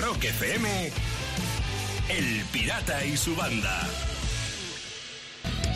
Rock 0.00 0.24
FM, 0.24 0.90
El 2.08 2.44
Pirata 2.52 3.04
y 3.04 3.16
su 3.16 3.34
banda. 3.36 4.13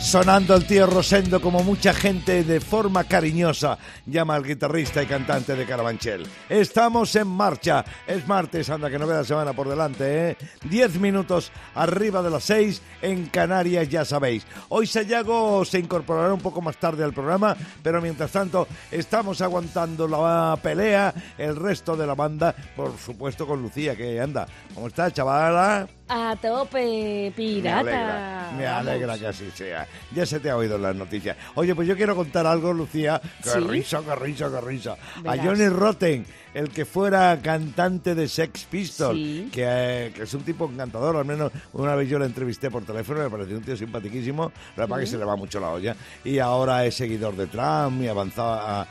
Sonando 0.01 0.55
el 0.55 0.65
tío 0.65 0.87
Rosendo 0.87 1.41
como 1.41 1.61
mucha 1.61 1.93
gente 1.93 2.43
de 2.43 2.61
forma 2.61 3.03
cariñosa 3.03 3.77
llama 4.05 4.33
al 4.33 4.45
guitarrista 4.45 5.03
y 5.03 5.05
cantante 5.05 5.55
de 5.55 5.65
Carabanchel. 5.65 6.25
Estamos 6.47 7.13
en 7.15 7.27
marcha. 7.27 7.83
Es 8.07 8.25
martes, 8.25 8.69
anda 8.69 8.89
que 8.89 8.97
no 8.97 9.05
vea 9.05 9.17
la 9.17 9.23
semana 9.25 9.53
por 9.53 9.67
delante, 9.67 10.31
¿eh? 10.31 10.37
Diez 10.63 10.97
minutos 10.99 11.51
arriba 11.75 12.23
de 12.23 12.29
las 12.29 12.45
seis 12.45 12.81
en 13.01 13.27
Canarias, 13.27 13.89
ya 13.89 14.05
sabéis. 14.05 14.47
Hoy 14.69 14.87
Sayago 14.87 15.63
se 15.65 15.79
incorporará 15.79 16.33
un 16.33 16.41
poco 16.41 16.61
más 16.61 16.77
tarde 16.77 17.03
al 17.03 17.13
programa, 17.13 17.55
pero 17.83 18.01
mientras 18.01 18.31
tanto 18.31 18.67
estamos 18.89 19.41
aguantando 19.41 20.07
la 20.07 20.57
pelea, 20.63 21.13
el 21.37 21.55
resto 21.57 21.95
de 21.95 22.07
la 22.07 22.15
banda, 22.15 22.55
por 22.75 22.97
supuesto 22.97 23.45
con 23.45 23.61
Lucía, 23.61 23.95
que 23.95 24.19
anda. 24.19 24.47
¿Cómo 24.73 24.87
está, 24.87 25.11
chavala? 25.11 25.87
A 26.11 26.35
tope, 26.41 27.31
pirata. 27.35 27.83
Me 27.83 27.91
alegra, 27.91 28.51
me 28.57 28.65
Vamos. 28.65 28.79
alegra 28.87 29.17
que 29.19 29.27
así 29.27 29.51
sea. 29.53 29.87
Ya 30.11 30.25
se 30.25 30.39
te 30.39 30.49
ha 30.49 30.57
oído 30.57 30.77
en 30.77 30.81
las 30.81 30.95
noticias. 30.95 31.37
Oye, 31.53 31.75
pues 31.75 31.87
yo 31.87 31.95
quiero 31.95 32.15
contar 32.15 32.47
algo, 32.47 32.73
Lucía. 32.73 33.21
Que 33.43 33.49
¿Sí? 33.51 33.59
risa, 33.59 34.01
que 34.01 34.15
risa, 34.15 34.49
que 34.49 34.61
risa. 34.61 34.95
A. 35.25 35.37
Johnny 35.37 35.67
Rotten, 35.69 36.25
el 36.53 36.69
que 36.69 36.85
fuera 36.85 37.39
cantante 37.41 38.15
de 38.15 38.27
Sex 38.27 38.65
Pistols, 38.65 39.17
Sí. 39.17 39.49
que, 39.51 39.63
eh, 39.65 40.11
que 40.15 40.23
es 40.23 40.33
un 40.33 40.41
tipo 40.41 40.69
encantador. 40.69 41.15
Al 41.17 41.25
menos 41.25 41.51
una 41.73 41.95
vez 41.95 42.09
yo 42.09 42.17
lo 42.19 42.25
entrevisté 42.25 42.69
por 42.71 42.83
teléfono, 42.83 43.19
me 43.21 43.29
pareció 43.29 43.57
un 43.57 43.63
tío 43.63 43.77
simpaticísimo. 43.77 44.51
La 44.75 44.85
verdad 44.85 44.99
que 44.99 45.07
se 45.07 45.17
le 45.17 45.25
va 45.25 45.35
mucho 45.35 45.59
la 45.59 45.69
olla. 45.69 45.95
Y 46.23 46.39
ahora 46.39 46.85
es 46.85 46.95
seguidor 46.95 47.35
de 47.35 47.47
Trump 47.47 48.01
y 48.01 48.07
avanzaba, 48.07 48.81
a- 48.81 48.87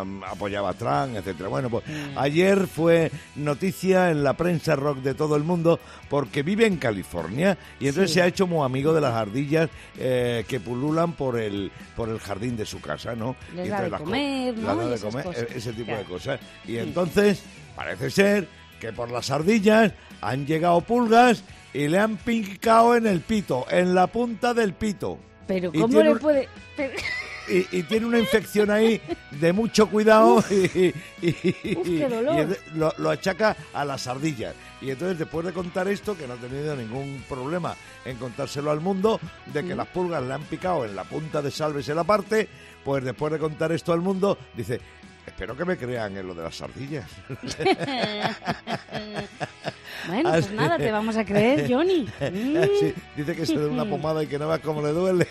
a- 0.00 0.04
apoyaba 0.30 0.70
a 0.70 0.74
Trump, 0.74 1.16
etcétera. 1.16 1.48
Bueno, 1.48 1.70
pues 1.70 1.84
ayer 2.16 2.66
fue 2.66 3.10
noticia 3.36 4.10
en 4.10 4.24
la 4.24 4.34
prensa 4.36 4.76
rock 4.76 4.98
de 4.98 5.14
todo 5.14 5.36
el 5.36 5.44
mundo 5.44 5.78
porque 6.08 6.42
vive 6.42 6.66
en 6.66 6.76
California 6.76 7.56
y 7.80 7.88
entonces 7.88 8.10
Sí. 8.10 8.14
se 8.14 8.22
ha 8.22 8.26
hecho 8.26 8.46
muy 8.46 8.64
amigo 8.64 8.92
de 8.92 9.00
las 9.00 9.12
ardillas 9.14 9.68
eh, 9.98 10.44
que 10.48 10.60
pululan 10.60 11.12
por 11.12 11.38
el 11.38 11.70
por 11.96 12.08
el 12.10 12.18
jardín 12.18 12.56
de 12.56 12.66
su 12.66 12.80
casa, 12.80 13.14
¿no? 13.14 13.36
Les 13.54 13.66
Y 13.66 13.70
da 13.70 13.80
de 13.80 13.88
las 13.90 14.00
les 14.02 14.54
¿no? 14.56 14.76
da 14.76 14.86
de 14.88 14.98
comer, 15.00 15.24
cosas. 15.24 15.42
e- 15.50 15.56
ese 15.58 15.72
tipo 15.72 15.92
de 15.92 16.04
cosas. 16.04 16.38
Y 16.66 16.78
entonces 16.78 17.42
parece 17.74 18.10
ser 18.10 18.48
que 18.80 18.92
por 18.92 19.10
las 19.10 19.30
ardillas 19.30 19.92
han 20.20 20.46
llegado 20.46 20.80
pulgas 20.80 21.42
y 21.72 21.88
le 21.88 21.98
han 21.98 22.16
picado 22.16 22.96
en 22.96 23.06
el 23.06 23.20
pito, 23.20 23.66
en 23.70 23.94
la 23.94 24.06
punta 24.06 24.54
del 24.54 24.72
pito. 24.74 25.18
Pero 25.46 25.70
Y 25.72 25.80
¿cómo 25.80 26.02
le 26.02 26.12
un- 26.12 26.18
puede...? 26.18 26.48
pero- 26.76 26.94
y, 27.48 27.64
y 27.78 27.82
tiene 27.84 28.06
una 28.06 28.18
infección 28.18 28.72
ahí 28.72 29.00
de 29.30 29.52
mucho 29.52 29.88
cuidado 29.88 30.42
y, 30.50 30.54
y- 30.56 30.94
y- 31.22 31.76
Uf, 31.76 31.86
qué 31.86 32.08
dolor. 32.08 32.34
y 32.34 32.40
es- 32.40 32.72
lo, 32.74 32.92
lo 32.98 33.10
achaca 33.10 33.56
a 33.72 33.84
las 33.84 34.06
ardillas. 34.08 34.52
Y 34.82 34.90
entonces 34.90 35.18
después 35.18 35.46
de 35.46 35.52
contar 35.52 35.86
esto, 35.86 36.16
que 36.18 36.26
no 36.26 36.34
ha 36.34 36.36
tenido 36.36 36.74
ningún 36.74 37.22
problema 37.28 37.76
en 38.04 38.16
contárselo 38.16 38.70
al 38.72 38.80
mundo, 38.80 39.20
de 39.52 39.64
que 39.64 39.76
las 39.76 39.86
pulgas 39.86 40.22
le 40.24 40.34
han 40.34 40.42
picado 40.42 40.84
en 40.84 40.96
la 40.96 41.04
punta 41.04 41.40
de 41.40 41.50
Salves 41.52 41.88
en 41.88 41.96
la 41.96 42.04
parte, 42.04 42.48
pues 42.84 43.04
después 43.04 43.32
de 43.32 43.38
contar 43.38 43.70
esto 43.72 43.92
al 43.92 44.00
mundo, 44.00 44.36
dice, 44.54 44.80
espero 45.36 45.54
que 45.54 45.66
me 45.66 45.76
crean 45.76 46.16
en 46.16 46.26
lo 46.26 46.34
de 46.34 46.42
las 46.44 46.62
ardillas. 46.62 47.04
Bueno, 50.08 50.30
pues 50.30 50.46
Así- 50.46 50.54
nada, 50.54 50.76
te 50.78 50.92
vamos 50.92 51.16
a 51.16 51.24
creer, 51.24 51.66
Johnny. 51.68 52.06
Mm. 52.20 52.62
Sí, 52.80 52.94
dice 53.16 53.34
que 53.34 53.44
se 53.44 53.58
dé 53.58 53.66
una 53.66 53.84
pomada 53.90 54.22
y 54.22 54.26
que 54.28 54.38
no 54.38 54.46
veas 54.46 54.60
cómo 54.60 54.80
le 54.80 54.90
duele. 54.92 55.26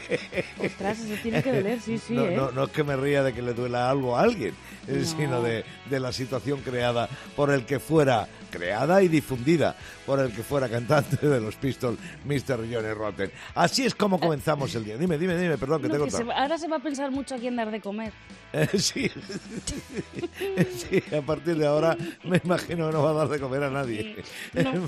Ostras, 0.59 0.99
eso 0.99 1.15
tiene 1.23 1.41
que 1.41 1.51
doler, 1.53 1.79
sí, 1.79 1.97
sí, 1.97 2.13
no, 2.13 2.25
¿eh? 2.25 2.35
no, 2.35 2.51
no 2.51 2.63
es 2.65 2.71
que 2.71 2.83
me 2.83 2.95
ría 2.97 3.23
de 3.23 3.31
que 3.33 3.41
le 3.41 3.53
duela 3.53 3.89
algo 3.89 4.17
a 4.17 4.21
alguien, 4.21 4.53
No. 4.87 5.05
sino 5.05 5.41
de, 5.41 5.63
de 5.89 5.99
la 5.99 6.11
situación 6.11 6.61
creada 6.61 7.09
por 7.35 7.51
el 7.51 7.65
que 7.65 7.79
fuera, 7.79 8.27
creada 8.51 9.01
y 9.01 9.07
difundida 9.07 9.75
por 10.05 10.19
el 10.19 10.31
que 10.31 10.43
fuera 10.43 10.69
cantante 10.69 11.17
de 11.27 11.41
los 11.41 11.55
Pistols, 11.55 11.97
Mr. 12.25 12.57
Johnny 12.71 12.93
Rotten. 12.93 13.31
Así 13.55 13.85
es 13.85 13.95
como 13.95 14.19
comenzamos 14.19 14.73
el 14.75 14.85
día. 14.85 14.97
Dime, 14.97 15.17
dime, 15.17 15.35
dime, 15.37 15.57
perdón 15.57 15.81
que 15.81 15.87
No, 15.87 15.93
te 15.93 15.97
he 15.97 15.99
cortado. 16.11 16.31
ahora 16.31 16.57
se 16.57 16.67
va 16.67 16.75
a 16.77 16.79
pensar 16.79 17.09
mucho 17.11 17.35
a 17.35 17.37
quién 17.37 17.55
dar 17.55 17.71
de 17.71 17.81
comer. 17.81 18.11
Eh, 18.55 18.69
sí, 18.79 19.11
sí, 20.77 21.03
a 21.13 21.21
partir 21.21 21.57
de 21.57 21.67
ahora 21.67 21.97
me 22.23 22.39
imagino 22.41 22.87
que 22.87 22.93
no 22.93 23.03
va 23.03 23.09
a 23.09 23.13
dar 23.13 23.27
de 23.27 23.37
comer 23.39 23.63
a 23.63 23.69
nadie. 23.69 24.15
No. 24.53 24.87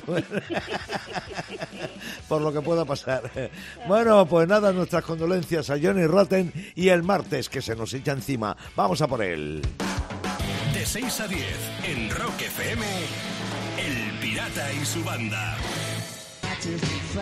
Por 2.29 2.41
lo 2.41 2.53
que 2.53 2.61
pueda 2.61 2.85
pasar. 2.85 3.29
Bueno, 3.87 4.25
pues 4.25 4.47
nada, 4.47 4.71
nuestras 4.71 5.03
condolencias 5.03 5.69
a 5.69 5.77
Johnny 5.81 6.05
Rotten 6.05 6.53
y 6.75 6.87
el 6.89 7.03
martes 7.03 7.49
que 7.49 7.61
se 7.61 7.75
nos 7.75 7.93
echa 7.93 8.13
encima. 8.13 8.55
Vamos 8.75 9.01
a 9.01 9.07
por 9.07 9.21
él. 9.21 9.61
De 10.73 10.85
6 10.85 11.19
a 11.21 11.27
10 11.27 11.41
en 11.83 12.09
Rock 12.09 12.41
FM, 12.41 12.85
El 13.77 14.19
Pirata 14.19 14.71
y 14.73 14.85
su 14.85 15.03
banda. 15.03 15.57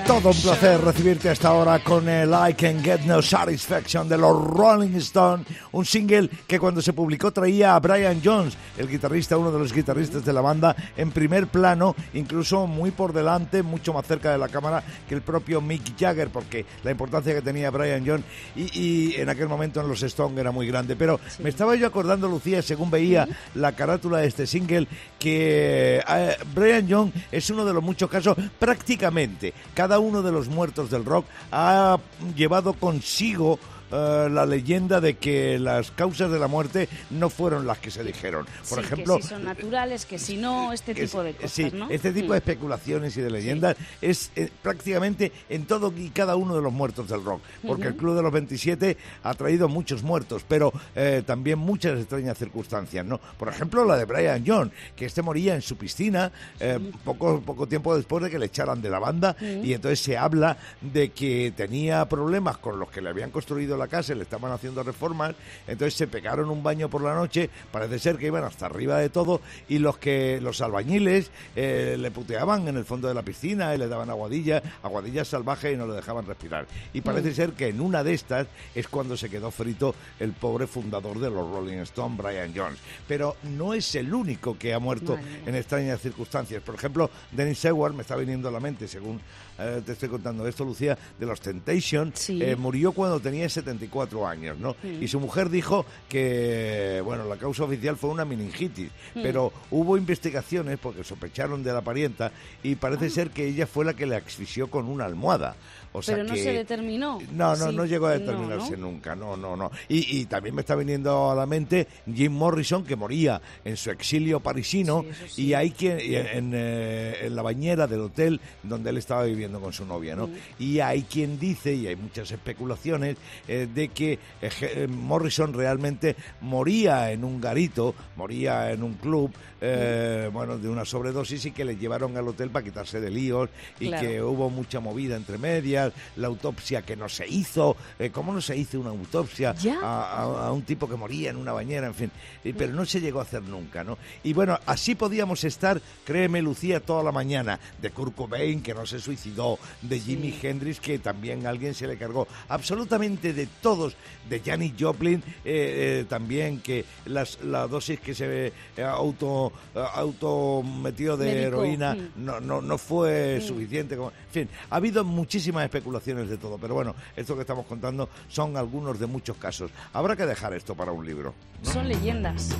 Todo 0.08 0.30
un 0.30 0.42
placer 0.42 0.82
recibirte 0.82 1.30
hasta 1.30 1.48
ahora 1.48 1.80
con 1.80 2.08
el 2.08 2.30
I 2.30 2.54
Can 2.54 2.84
Get 2.84 3.02
No 3.02 3.24
Satisfaction 3.24 4.08
de 4.08 4.18
los 4.18 4.40
Rolling 4.46 4.96
Stones, 4.98 5.48
un 5.72 5.84
single 5.84 6.30
que 6.46 6.60
cuando 6.60 6.82
se 6.82 6.94
publicó 6.94 7.32
traía 7.32 7.76
a 7.76 7.80
Brian 7.80 8.22
Jones, 8.24 8.56
el 8.78 8.88
guitarrista, 8.88 9.36
uno 9.36 9.52
de 9.52 9.58
los 9.58 9.74
guitarristas 9.74 10.24
de 10.24 10.32
la 10.32 10.42
banda, 10.42 10.76
en 10.96 11.12
primer 11.12 11.48
plano, 11.48 11.96
incluso 12.14 12.68
muy 12.68 12.92
por 12.92 13.14
delante, 13.14 13.64
mucho 13.64 13.94
más 13.94 14.06
cerca 14.06 14.32
de 14.32 14.38
la 14.38 14.48
cámara 14.48 14.84
que 15.10 15.16
el 15.16 15.24
propio 15.24 15.60
Mick 15.60 15.98
Jagger, 15.98 16.30
porque 16.30 16.66
la 16.84 16.92
importancia 16.92 17.34
que 17.34 17.42
tenía 17.42 17.72
Brian 17.72 18.06
Jones 18.06 18.26
y, 18.56 18.80
y 18.80 19.16
en 19.16 19.30
aquel 19.30 19.48
momento 19.48 19.82
en 19.82 19.88
los 19.88 20.04
Stones 20.04 20.38
era 20.38 20.52
muy 20.52 20.68
grande. 20.68 20.96
Pero 20.96 21.20
me 21.40 21.50
estaba 21.50 21.76
yo 21.76 21.88
acordando, 21.88 22.28
Lucía, 22.28 22.62
según 22.62 22.92
veía 22.92 23.28
la 23.56 23.72
carátula 23.72 24.20
de 24.20 24.28
este 24.28 24.46
single, 24.46 24.88
que 25.18 26.04
eh, 26.08 26.38
Brian 26.54 26.86
Jones 26.88 27.14
es 27.32 27.50
uno 27.50 27.66
de 27.66 27.74
los 27.74 27.82
muchos 27.82 28.10
casos, 28.10 28.38
prácticamente 28.60 29.35
cada 29.74 30.00
uno 30.00 30.22
de 30.22 30.32
los 30.32 30.48
muertos 30.48 30.90
del 30.90 31.06
rock 31.06 31.26
ha 31.52 31.98
llevado 32.36 32.74
consigo 32.74 33.60
eh, 33.96 34.30
la 34.32 34.46
leyenda 34.46 35.00
de 35.02 35.16
que 35.16 35.58
las 35.60 35.92
causas 35.92 36.32
de 36.32 36.40
la 36.40 36.48
muerte 36.48 36.90
no 37.12 37.30
fueron 37.30 37.66
las 37.66 37.78
que 37.80 37.92
se 37.92 38.04
dijeron. 38.04 38.46
Por 38.70 38.80
Sí, 38.80 38.86
ejemplo, 38.86 39.18
que 39.18 39.24
si 39.24 39.30
son 39.30 39.44
naturales, 39.46 40.06
que 40.06 40.20
si 40.20 40.38
no, 40.38 40.74
este 40.74 40.94
que 40.94 41.06
tipo 41.06 41.24
de 41.24 41.34
cosas, 41.34 41.52
sí, 41.52 41.70
¿no? 41.74 41.90
este 41.90 42.12
tipo 42.12 42.28
Mm. 42.28 42.32
de 42.32 42.38
especulaciones 42.38 43.18
y 43.18 43.22
de 43.22 43.30
leyendas 43.30 43.76
es 44.02 44.32
eh, 44.36 44.50
prácticamente 44.62 45.32
en 45.50 45.66
todo 45.66 45.94
y 45.96 46.10
cada 46.10 46.36
uno 46.36 46.56
de 46.56 46.62
los 46.62 46.74
muertos 46.74 47.08
del 47.10 47.24
rock, 47.24 47.42
porque 47.66 47.88
el 47.88 47.96
Club 47.96 48.16
de 48.16 48.22
los 48.24 48.32
27 48.32 48.98
ha 49.24 49.34
traído 49.36 49.70
muchos 49.70 50.04
muertos, 50.04 50.44
pero 50.48 50.74
eh, 50.96 51.24
también 51.26 51.60
muchas 51.60 52.00
extrañas 52.00 52.38
circunstancias, 52.38 53.06
¿no? 53.06 53.20
Por 53.38 53.48
ejemplo, 53.50 53.86
la 53.86 53.98
de 53.98 54.06
Brian 54.06 54.44
John, 54.46 54.72
que 54.96 55.06
este 55.06 55.22
moría 55.22 55.56
en 55.56 55.62
su 55.62 55.78
piscina 55.78 56.32
eh, 56.60 56.80
poco, 57.04 57.40
poco 57.42 57.68
tiempo 57.68 57.96
después 57.96 58.24
de 58.24 58.30
que 58.30 58.40
le 58.40 58.48
echaran 58.48 58.82
de 58.82 58.90
la 58.90 59.00
banda, 59.00 59.36
y 59.40 59.74
entonces 59.74 60.00
se 60.00 60.18
habla 60.18 60.58
de 60.82 61.10
que 61.12 61.54
tenía 61.56 62.06
problemas 62.10 62.58
con 62.58 62.80
los 62.80 62.90
que 62.90 63.02
le 63.02 63.10
habían 63.10 63.32
construido 63.32 63.78
la 63.78 63.85
casa 63.88 64.14
y 64.14 64.16
le 64.16 64.24
estaban 64.24 64.52
haciendo 64.52 64.84
reformas, 64.84 65.36
entonces 65.68 65.94
se 65.94 66.08
pegaron 66.08 66.50
un 66.50 66.64
baño 66.64 66.90
por 66.90 67.02
la 67.02 67.14
noche, 67.14 67.50
parece 67.72 68.00
ser 68.00 68.18
que 68.18 68.28
iban 68.28 68.44
hasta 68.44 68.66
arriba 68.66 68.98
de 69.00 69.10
todo, 69.10 69.42
y 69.68 69.80
los 69.80 69.98
que 69.98 70.40
los 70.42 70.62
albañiles 70.62 71.32
eh, 71.56 71.98
le 72.00 72.12
puteaban 72.12 72.68
en 72.68 72.78
el 72.78 72.86
fondo 72.86 73.08
de 73.08 73.14
la 73.14 73.24
piscina 73.24 73.74
y 73.74 73.78
le 73.78 73.88
daban 73.88 74.10
aguadillas, 74.10 74.64
aguadillas 74.84 75.28
salvajes 75.28 75.74
y 75.74 75.78
no 75.78 75.88
le 75.88 75.94
dejaban 75.94 76.26
respirar. 76.26 76.68
Y 76.94 77.02
parece 77.02 77.34
ser 77.34 77.54
que 77.54 77.68
en 77.68 77.82
una 77.82 78.04
de 78.04 78.14
estas 78.14 78.48
es 78.74 78.88
cuando 78.88 79.18
se 79.18 79.30
quedó 79.30 79.52
frito 79.52 79.96
el 80.20 80.34
pobre 80.34 80.68
fundador 80.68 81.20
de 81.20 81.30
los 81.30 81.50
Rolling 81.50 81.80
Stones, 81.80 82.18
Brian 82.18 82.54
Jones. 82.56 82.80
Pero 83.08 83.36
no 83.44 83.74
es 83.74 83.96
el 83.96 84.14
único 84.14 84.58
que 84.58 84.74
ha 84.74 84.80
muerto 84.80 84.96
Madre 85.14 85.26
en 85.46 85.56
extrañas 85.56 86.02
circunstancias. 86.02 86.62
Por 86.64 86.76
ejemplo, 86.76 87.10
Dennis 87.32 87.60
Seward 87.60 87.94
me 87.94 88.02
está 88.02 88.16
viniendo 88.16 88.50
a 88.50 88.52
la 88.52 88.60
mente, 88.60 88.88
según 88.88 89.20
eh, 89.60 89.82
te 89.86 89.94
estoy 89.94 90.10
contando 90.10 90.48
esto, 90.48 90.66
Lucía, 90.66 90.98
de 91.20 91.26
los 91.26 91.40
Temptation, 91.42 92.12
Sí. 92.16 92.42
eh, 92.42 92.56
murió 92.56 92.92
cuando 92.92 93.20
tenía 93.20 93.48
74 93.50 94.28
años, 94.28 94.58
¿no? 94.60 94.76
Y 94.84 95.08
su 95.08 95.20
mujer 95.20 95.50
dijo 95.50 95.86
que, 96.10 97.02
bueno, 97.04 97.26
la 97.26 97.38
causa 97.38 97.64
oficial 97.64 97.98
fue 97.98 98.10
una 98.10 98.26
meningitis, 98.26 98.90
pero 99.14 99.52
hubo 99.72 99.98
investigaciones 99.98 100.80
porque 100.80 101.04
sospecharon 101.04 101.64
de 101.64 101.74
la 101.74 101.82
parienta 101.82 102.32
y 102.64 102.74
Ah. 102.74 102.78
parece 102.80 103.10
ser 103.10 103.30
que 103.32 103.46
ella 103.48 103.68
fue 103.68 103.86
la 103.86 103.94
que 103.94 104.06
le 104.06 104.16
asfixió 104.16 104.70
con 104.70 104.86
una 104.88 105.06
almohada. 105.06 105.56
O 105.94 106.02
sea 106.02 106.16
Pero 106.16 106.28
no 106.28 106.34
que- 106.34 106.44
se 106.44 106.52
determinó. 106.52 107.20
No, 107.32 107.56
no, 107.56 107.70
Sí, 107.70 107.76
no 107.76 107.86
llegó 107.86 108.08
a 108.08 108.14
no, 108.16 108.20
determinarse 108.20 108.72
¿no? 108.76 108.88
nunca, 108.92 109.16
no, 109.16 109.38
no, 109.38 109.56
no. 109.56 109.72
Y, 109.88 110.20
y 110.20 110.26
también 110.26 110.54
me 110.54 110.60
está 110.62 110.76
viniendo 110.76 111.32
a 111.32 111.36
la 111.36 111.46
mente 111.46 111.88
Jim 112.14 112.34
Morrison, 112.34 112.84
que 112.84 112.98
moría 112.98 113.42
en 113.64 113.78
su 113.78 113.92
exilio 113.92 114.42
parisino, 114.42 115.06
Sí, 115.30 115.46
y 115.48 115.54
hay 115.54 115.72
quien, 115.72 115.98
en, 116.02 116.26
en, 116.28 116.52
eh, 116.54 117.16
en 117.22 117.34
la 117.36 117.42
bañera 117.42 117.88
del 117.88 118.02
hotel 118.02 118.42
donde 118.62 118.90
él 118.90 118.98
estaba 118.98 119.24
viviendo 119.24 119.45
con 119.54 119.74
su 119.74 119.86
novia, 119.86 120.16
¿no? 120.16 120.28
Mm. 120.28 120.34
Y 120.60 120.80
hay 120.80 121.04
quien 121.04 121.40
dice, 121.40 121.74
y 121.74 121.88
hay 121.88 121.96
muchas 121.96 122.32
especulaciones, 122.32 123.18
eh, 123.48 123.68
de 123.74 123.90
que 123.90 124.14
eh, 124.14 124.50
eh, 124.62 124.88
Morrison 124.90 125.54
realmente 125.54 126.16
moría 126.42 127.12
en 127.12 127.24
un 127.24 127.40
garito, 127.42 127.96
moría 128.16 128.72
en 128.72 128.84
un 128.84 128.94
club, 128.96 129.32
eh, 129.62 130.30
bueno, 130.32 130.58
de 130.58 130.70
una 130.70 130.86
sobredosis 130.86 131.46
y 131.46 131.52
que 131.52 131.66
le 131.66 131.76
llevaron 131.78 132.16
al 132.18 132.28
hotel 132.28 132.50
para 132.50 132.64
quitarse 132.66 133.00
de 133.00 133.10
líos 133.10 133.50
y 133.80 133.88
Claro. 133.88 134.08
que 134.08 134.22
hubo 134.22 134.50
mucha 134.50 134.80
movida 134.80 135.16
entre 135.16 135.38
medias, 135.38 135.92
la 136.18 136.28
autopsia 136.28 136.82
que 136.82 136.96
no 136.96 137.10
se 137.10 137.28
hizo, 137.28 137.76
¿cómo 138.12 138.34
no 138.34 138.42
se 138.42 138.56
hizo 138.58 138.80
una 138.80 138.90
autopsia 138.90 139.56
a, 139.82 139.86
a- 140.22 140.48
a 140.48 140.52
un 140.52 140.62
tipo 140.64 140.88
que 140.90 140.96
moría 140.96 141.30
en 141.32 141.38
una 141.38 141.52
bañera, 141.54 141.88
en 141.88 141.94
fin? 141.96 142.12
Pero 142.44 142.74
no 142.74 142.86
se 142.86 143.02
llegó 143.02 143.20
a 143.20 143.24
hacer 143.24 143.42
nunca, 143.44 143.84
¿no? 143.84 143.98
Y 144.24 144.34
bueno, 144.34 144.60
así 144.66 144.96
podíamos 144.96 145.44
estar, 145.44 145.82
créeme, 146.06 146.42
Lucía, 146.42 146.80
toda 146.80 147.02
la 147.04 147.12
mañana, 147.12 147.60
de 147.82 147.90
Kurt 147.92 148.16
Cobain, 148.16 148.62
que 148.62 148.74
no 148.74 148.86
se 148.86 149.00
suicidó, 149.00 149.35
de 149.82 150.00
Jimi 150.00 150.34
Hendrix, 150.42 150.80
que 150.80 151.00
también 151.00 151.46
alguien 151.46 151.74
se 151.74 151.88
le 151.88 151.98
cargó, 151.98 152.28
absolutamente 152.50 153.34
de 153.34 153.48
todos, 153.62 153.96
de 154.30 154.40
Janis 154.40 154.74
Joplin, 154.80 155.22
eh, 155.44 156.02
eh, 156.02 156.06
también, 156.08 156.62
que 156.62 156.86
las, 157.06 157.42
la 157.44 157.68
dosis 157.68 158.00
que 158.00 158.14
se 158.14 158.48
eh, 158.48 158.84
auto, 158.84 159.52
eh, 159.74 159.84
auto 159.94 160.64
metió 160.64 161.18
de 161.18 161.44
heroína 161.44 161.96
no, 162.16 162.40
no, 162.40 162.62
no 162.62 162.78
fue 162.78 163.42
suficiente. 163.42 163.96
Como, 163.96 164.10
en 164.10 164.32
fin, 164.32 164.50
ha 164.70 164.76
habido 164.78 165.04
muchísimas 165.04 165.64
especulaciones 165.66 166.30
de 166.30 166.38
todo, 166.38 166.58
pero 166.58 166.76
bueno, 166.76 166.96
esto 167.16 167.36
que 167.36 167.42
estamos 167.42 167.66
contando 167.66 168.10
son 168.28 168.58
algunos 168.58 169.00
de 169.00 169.06
muchos 169.08 169.38
casos. 169.38 169.72
Habrá 169.94 170.16
que 170.16 170.26
dejar 170.26 170.54
esto 170.54 170.76
para 170.76 170.92
un 170.92 171.06
libro. 171.06 171.34
Son 171.64 171.88
leyendas. 171.88 172.56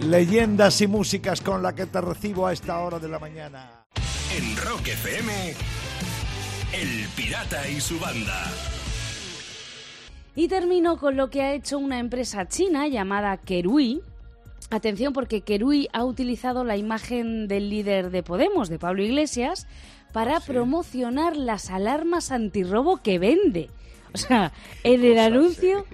Leyendas 0.00 0.80
y 0.80 0.86
músicas 0.86 1.40
con 1.40 1.60
la 1.60 1.74
que 1.74 1.84
te 1.86 2.00
recibo 2.00 2.46
a 2.46 2.52
esta 2.52 2.78
hora 2.78 3.00
de 3.00 3.08
la 3.08 3.18
mañana. 3.18 3.84
En 4.36 4.56
Rock 4.56 4.86
FM, 4.86 5.54
El 6.72 7.08
Pirata 7.16 7.68
y 7.68 7.80
su 7.80 7.98
banda. 7.98 8.44
Y 10.36 10.46
termino 10.46 10.98
con 10.98 11.16
lo 11.16 11.30
que 11.30 11.42
ha 11.42 11.52
hecho 11.52 11.78
una 11.78 11.98
empresa 11.98 12.46
china 12.46 12.86
llamada 12.86 13.36
Kerui. 13.38 14.00
Atención 14.70 15.12
porque 15.12 15.40
Kerui 15.40 15.88
ha 15.92 16.04
utilizado 16.04 16.62
la 16.62 16.76
imagen 16.76 17.48
del 17.48 17.68
líder 17.68 18.10
de 18.10 18.22
Podemos, 18.22 18.68
de 18.68 18.78
Pablo 18.78 19.02
Iglesias, 19.02 19.66
para 20.12 20.38
promocionar 20.38 21.36
las 21.36 21.70
alarmas 21.70 22.30
antirrobo 22.30 22.98
que 22.98 23.18
vende. 23.18 23.68
O 24.14 24.18
sea, 24.18 24.52
en 24.84 25.04
el 25.04 25.18
anuncio 25.18 25.84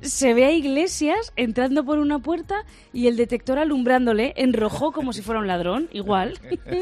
se 0.00 0.34
ve 0.34 0.44
a 0.46 0.52
Iglesias 0.52 1.32
entrando 1.36 1.84
por 1.84 1.98
una 1.98 2.18
puerta 2.18 2.64
y 2.92 3.06
el 3.06 3.16
detector 3.16 3.58
alumbrándole 3.58 4.32
en 4.36 4.52
rojo 4.52 4.92
como 4.92 5.12
si 5.12 5.22
fuera 5.22 5.40
un 5.40 5.46
ladrón, 5.46 5.88
igual. 5.92 6.38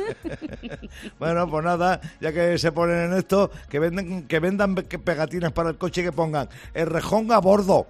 Bueno, 1.18 1.48
pues 1.50 1.64
nada, 1.64 2.00
ya 2.20 2.32
que 2.32 2.58
se 2.58 2.72
ponen 2.72 3.12
en 3.12 3.18
esto, 3.18 3.50
que 3.68 3.78
venden, 3.78 4.26
que 4.26 4.40
vendan 4.40 4.74
pe- 4.74 4.98
pegatinas 4.98 5.52
para 5.52 5.70
el 5.70 5.76
coche 5.78 6.00
y 6.00 6.04
que 6.04 6.12
pongan 6.12 6.48
el 6.74 6.86
rejón 6.86 7.30
a 7.32 7.38
bordo. 7.38 7.86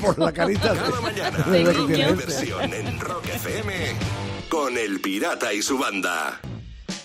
Por 0.00 0.18
la 0.18 0.32
carita. 0.32 0.72
de- 0.72 0.80
Cada 0.80 1.00
mañana, 1.00 1.38
de 1.50 1.64
versión 2.14 2.72
en 2.72 3.00
Rock 3.00 3.26
FM 3.34 3.72
con 4.48 4.76
El 4.78 5.00
Pirata 5.00 5.52
y 5.52 5.62
su 5.62 5.78
banda. 5.78 6.40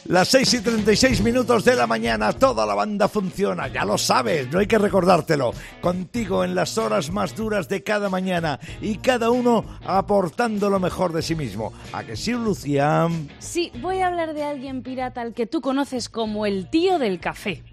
Las 0.10 0.30
6 0.30 0.54
y 0.56 0.62
36 0.62 1.22
minutos 1.22 1.64
de 1.64 1.76
la 1.76 1.86
mañana, 1.86 2.34
toda 2.34 2.66
la 2.66 2.74
banda 2.74 3.08
funciona, 3.08 3.68
ya 3.68 3.86
lo 3.86 3.96
sabes, 3.96 4.52
no 4.52 4.58
hay 4.58 4.66
que 4.66 4.80
recordártelo. 4.80 5.54
Contigo 5.82 6.44
en 6.44 6.56
las 6.56 6.80
horas 6.80 7.12
más 7.12 7.36
duras 7.36 7.70
de 7.70 7.84
cada 7.84 8.10
mañana 8.10 8.60
y 8.82 8.98
cada 8.98 9.30
uno 9.30 9.64
aportando 9.86 10.72
lo 10.72 10.80
mejor 10.80 11.14
de 11.14 11.22
sí 11.22 11.36
mismo. 11.36 11.74
¿A 11.94 12.04
que 12.04 12.16
sí, 12.16 12.32
Lucía? 12.32 13.08
Sí, 13.38 13.72
voy 13.82 14.00
a 14.00 14.08
hablar 14.08 14.34
de 14.34 14.46
alguien 14.46 14.82
pirata 14.82 15.22
al 15.22 15.36
que 15.36 15.46
tú 15.46 15.62
conoces 15.62 16.10
como 16.10 16.48
el 16.48 16.72
tío 16.72 16.98
del 16.98 17.20
café. 17.20 17.64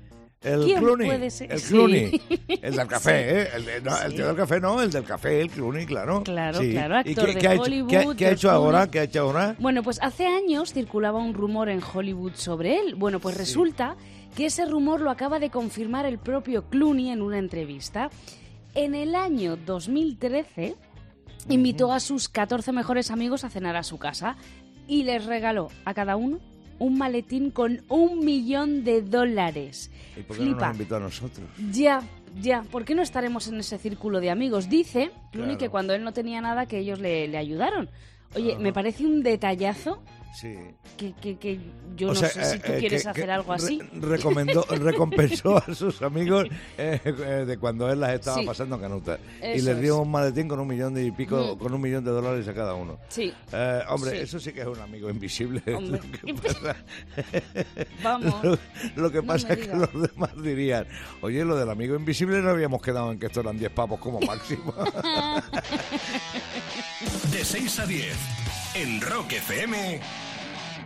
El 0.42 0.64
¿Quién 0.64 0.78
Clooney. 0.80 1.06
puede 1.08 1.30
ser? 1.30 1.50
El 1.52 1.58
Sí. 1.60 1.68
Clooney. 1.68 2.22
El 2.62 2.76
del 2.76 2.86
café. 2.86 3.42
¿eh? 3.42 3.48
El, 3.56 3.84
no, 3.84 3.96
el 4.02 4.10
Sí. 4.10 4.16
tío 4.16 4.26
del 4.28 4.36
café 4.36 4.60
no, 4.60 4.80
el 4.82 4.90
del 4.90 5.04
café, 5.04 5.40
el 5.40 5.50
Clooney, 5.50 5.86
claro. 5.86 6.22
Claro, 6.22 6.60
Sí. 6.60 6.70
claro, 6.72 6.94
¿Y 7.04 7.10
actor 7.10 7.26
qué, 7.26 7.34
de 7.34 7.38
qué 7.40 7.48
ha 7.48 7.52
hecho, 7.54 7.62
Hollywood, 7.62 7.88
qué 7.90 7.96
ha- 7.96 8.00
qué 8.02 8.06
ha 8.08 8.14
George 8.14 8.32
hecho 8.34 8.50
ahora? 8.50 8.90
¿Qué 8.90 9.00
ha 9.00 9.02
hecho 9.04 9.20
ahora? 9.22 9.56
Bueno, 9.58 9.82
pues 9.82 9.98
hace 10.02 10.26
años 10.26 10.72
circulaba 10.72 11.18
un 11.18 11.34
rumor 11.34 11.68
en 11.68 11.80
Hollywood 11.82 12.32
sobre 12.34 12.78
él. 12.78 12.94
Bueno, 12.96 13.18
pues 13.18 13.36
resulta 13.36 13.96
que 14.36 14.46
ese 14.46 14.66
rumor 14.66 15.00
lo 15.00 15.10
acaba 15.10 15.38
de 15.38 15.50
confirmar 15.50 16.04
el 16.06 16.18
propio 16.18 16.68
Clooney 16.68 17.08
en 17.10 17.22
una 17.22 17.38
entrevista. 17.38 18.10
En 18.74 18.94
el 18.94 19.14
año 19.14 19.56
2013 19.56 20.76
invitó 21.48 21.92
a 21.92 22.00
sus 22.00 22.28
14 22.28 22.72
mejores 22.72 23.10
amigos 23.10 23.42
a 23.44 23.50
cenar 23.50 23.74
a 23.76 23.82
su 23.82 23.98
casa 23.98 24.36
y 24.86 25.04
les 25.04 25.24
regaló 25.24 25.68
a 25.84 25.94
cada 25.94 26.16
uno 26.16 26.38
un 26.78 26.98
maletín 26.98 27.50
con 27.50 27.82
un 27.88 28.24
millón 28.24 28.84
de 28.84 29.02
dólares. 29.02 29.90
¿Y 30.16 30.22
por 30.22 30.36
qué 30.36 30.42
no 30.44 30.50
Flipa. 30.50 30.66
nos 30.68 30.76
invitó 30.76 30.96
a 30.96 31.00
nosotros? 31.00 31.48
Ya, 31.72 32.02
ya, 32.40 32.62
¿por 32.62 32.84
qué 32.84 32.94
no 32.94 33.02
estaremos 33.02 33.48
en 33.48 33.56
ese 33.60 33.78
círculo 33.78 34.20
de 34.20 34.30
amigos? 34.30 34.68
Dice 34.68 35.10
Claro. 35.32 35.58
que 35.58 35.68
cuando 35.68 35.94
él 35.94 36.04
no 36.04 36.12
tenía 36.12 36.40
nada 36.40 36.66
que 36.66 36.78
ellos 36.78 36.98
le, 37.00 37.28
le 37.28 37.38
ayudaron. 37.38 37.88
Oye, 38.34 38.56
me 38.58 38.72
parece 38.72 39.06
un 39.06 39.22
detallazo 39.22 40.02
Sí. 40.38 40.54
que, 40.98 41.14
que, 41.14 41.38
que 41.38 41.58
yo 41.96 42.08
O 42.10 42.12
no 42.12 42.20
sea, 42.20 42.28
sé 42.28 42.44
si 42.44 42.56
eh, 42.56 42.60
tú 42.64 42.72
eh, 42.72 42.76
quieres 42.78 43.02
que- 43.04 43.08
hacer 43.08 43.24
que 43.24 43.30
algo 43.32 43.52
así. 43.54 43.80
re- 43.80 44.16
recomendó, 44.18 44.62
recompensó 44.70 45.56
a 45.56 45.74
sus 45.74 46.02
amigos 46.02 46.46
eh, 46.76 47.00
eh, 47.04 47.44
de 47.46 47.56
cuando 47.58 47.90
él 47.90 48.00
las 48.00 48.12
estaba 48.12 48.38
Sí. 48.40 48.44
pasando 48.46 48.78
canutas. 48.78 49.18
Y 49.42 49.62
les 49.62 49.80
dio 49.80 49.94
es. 49.94 50.00
un 50.02 50.10
maletín 50.10 50.46
con 50.46 50.60
un 50.60 50.68
millón 50.68 50.92
de 50.92 51.04
y 51.04 51.10
pico, 51.10 51.54
Mm. 51.54 51.58
con 51.58 51.72
un 51.72 51.80
millón 51.80 52.04
de 52.04 52.10
dólares 52.10 52.46
a 52.48 52.52
cada 52.54 52.74
uno. 52.74 52.98
Sí, 53.08 53.32
Eh, 53.52 53.80
hombre, 53.88 54.10
Sí. 54.10 54.16
eso 54.18 54.38
sí 54.38 54.52
que 54.52 54.60
es 54.60 54.66
un 54.66 54.78
amigo 54.80 55.08
invisible. 55.08 55.62
Hombre. 55.74 56.00
Lo 56.22 56.34
que 56.34 56.34
pasa, 56.42 56.76
vamos. 58.02 58.44
lo, 58.44 58.58
lo 58.96 59.10
que 59.10 59.18
No 59.22 59.26
pasa 59.26 59.48
me 59.48 59.54
es 59.54 59.60
que 59.68 59.74
los 59.74 59.92
demás 60.02 60.30
dirían, 60.42 60.86
oye, 61.22 61.44
lo 61.46 61.56
del 61.56 61.70
amigo 61.70 61.96
invisible 61.96 62.42
no 62.42 62.50
habíamos 62.50 62.82
quedado 62.82 63.10
en 63.10 63.18
que 63.18 63.26
esto 63.26 63.40
eran 63.40 63.58
10 63.58 63.70
pavos 63.72 63.98
como 64.00 64.20
máximo. 64.20 64.74
De 67.32 67.44
6 67.44 67.78
a 67.80 67.86
10, 67.86 68.16
en 68.74 69.00
Rock 69.00 69.32
FM, 69.32 70.00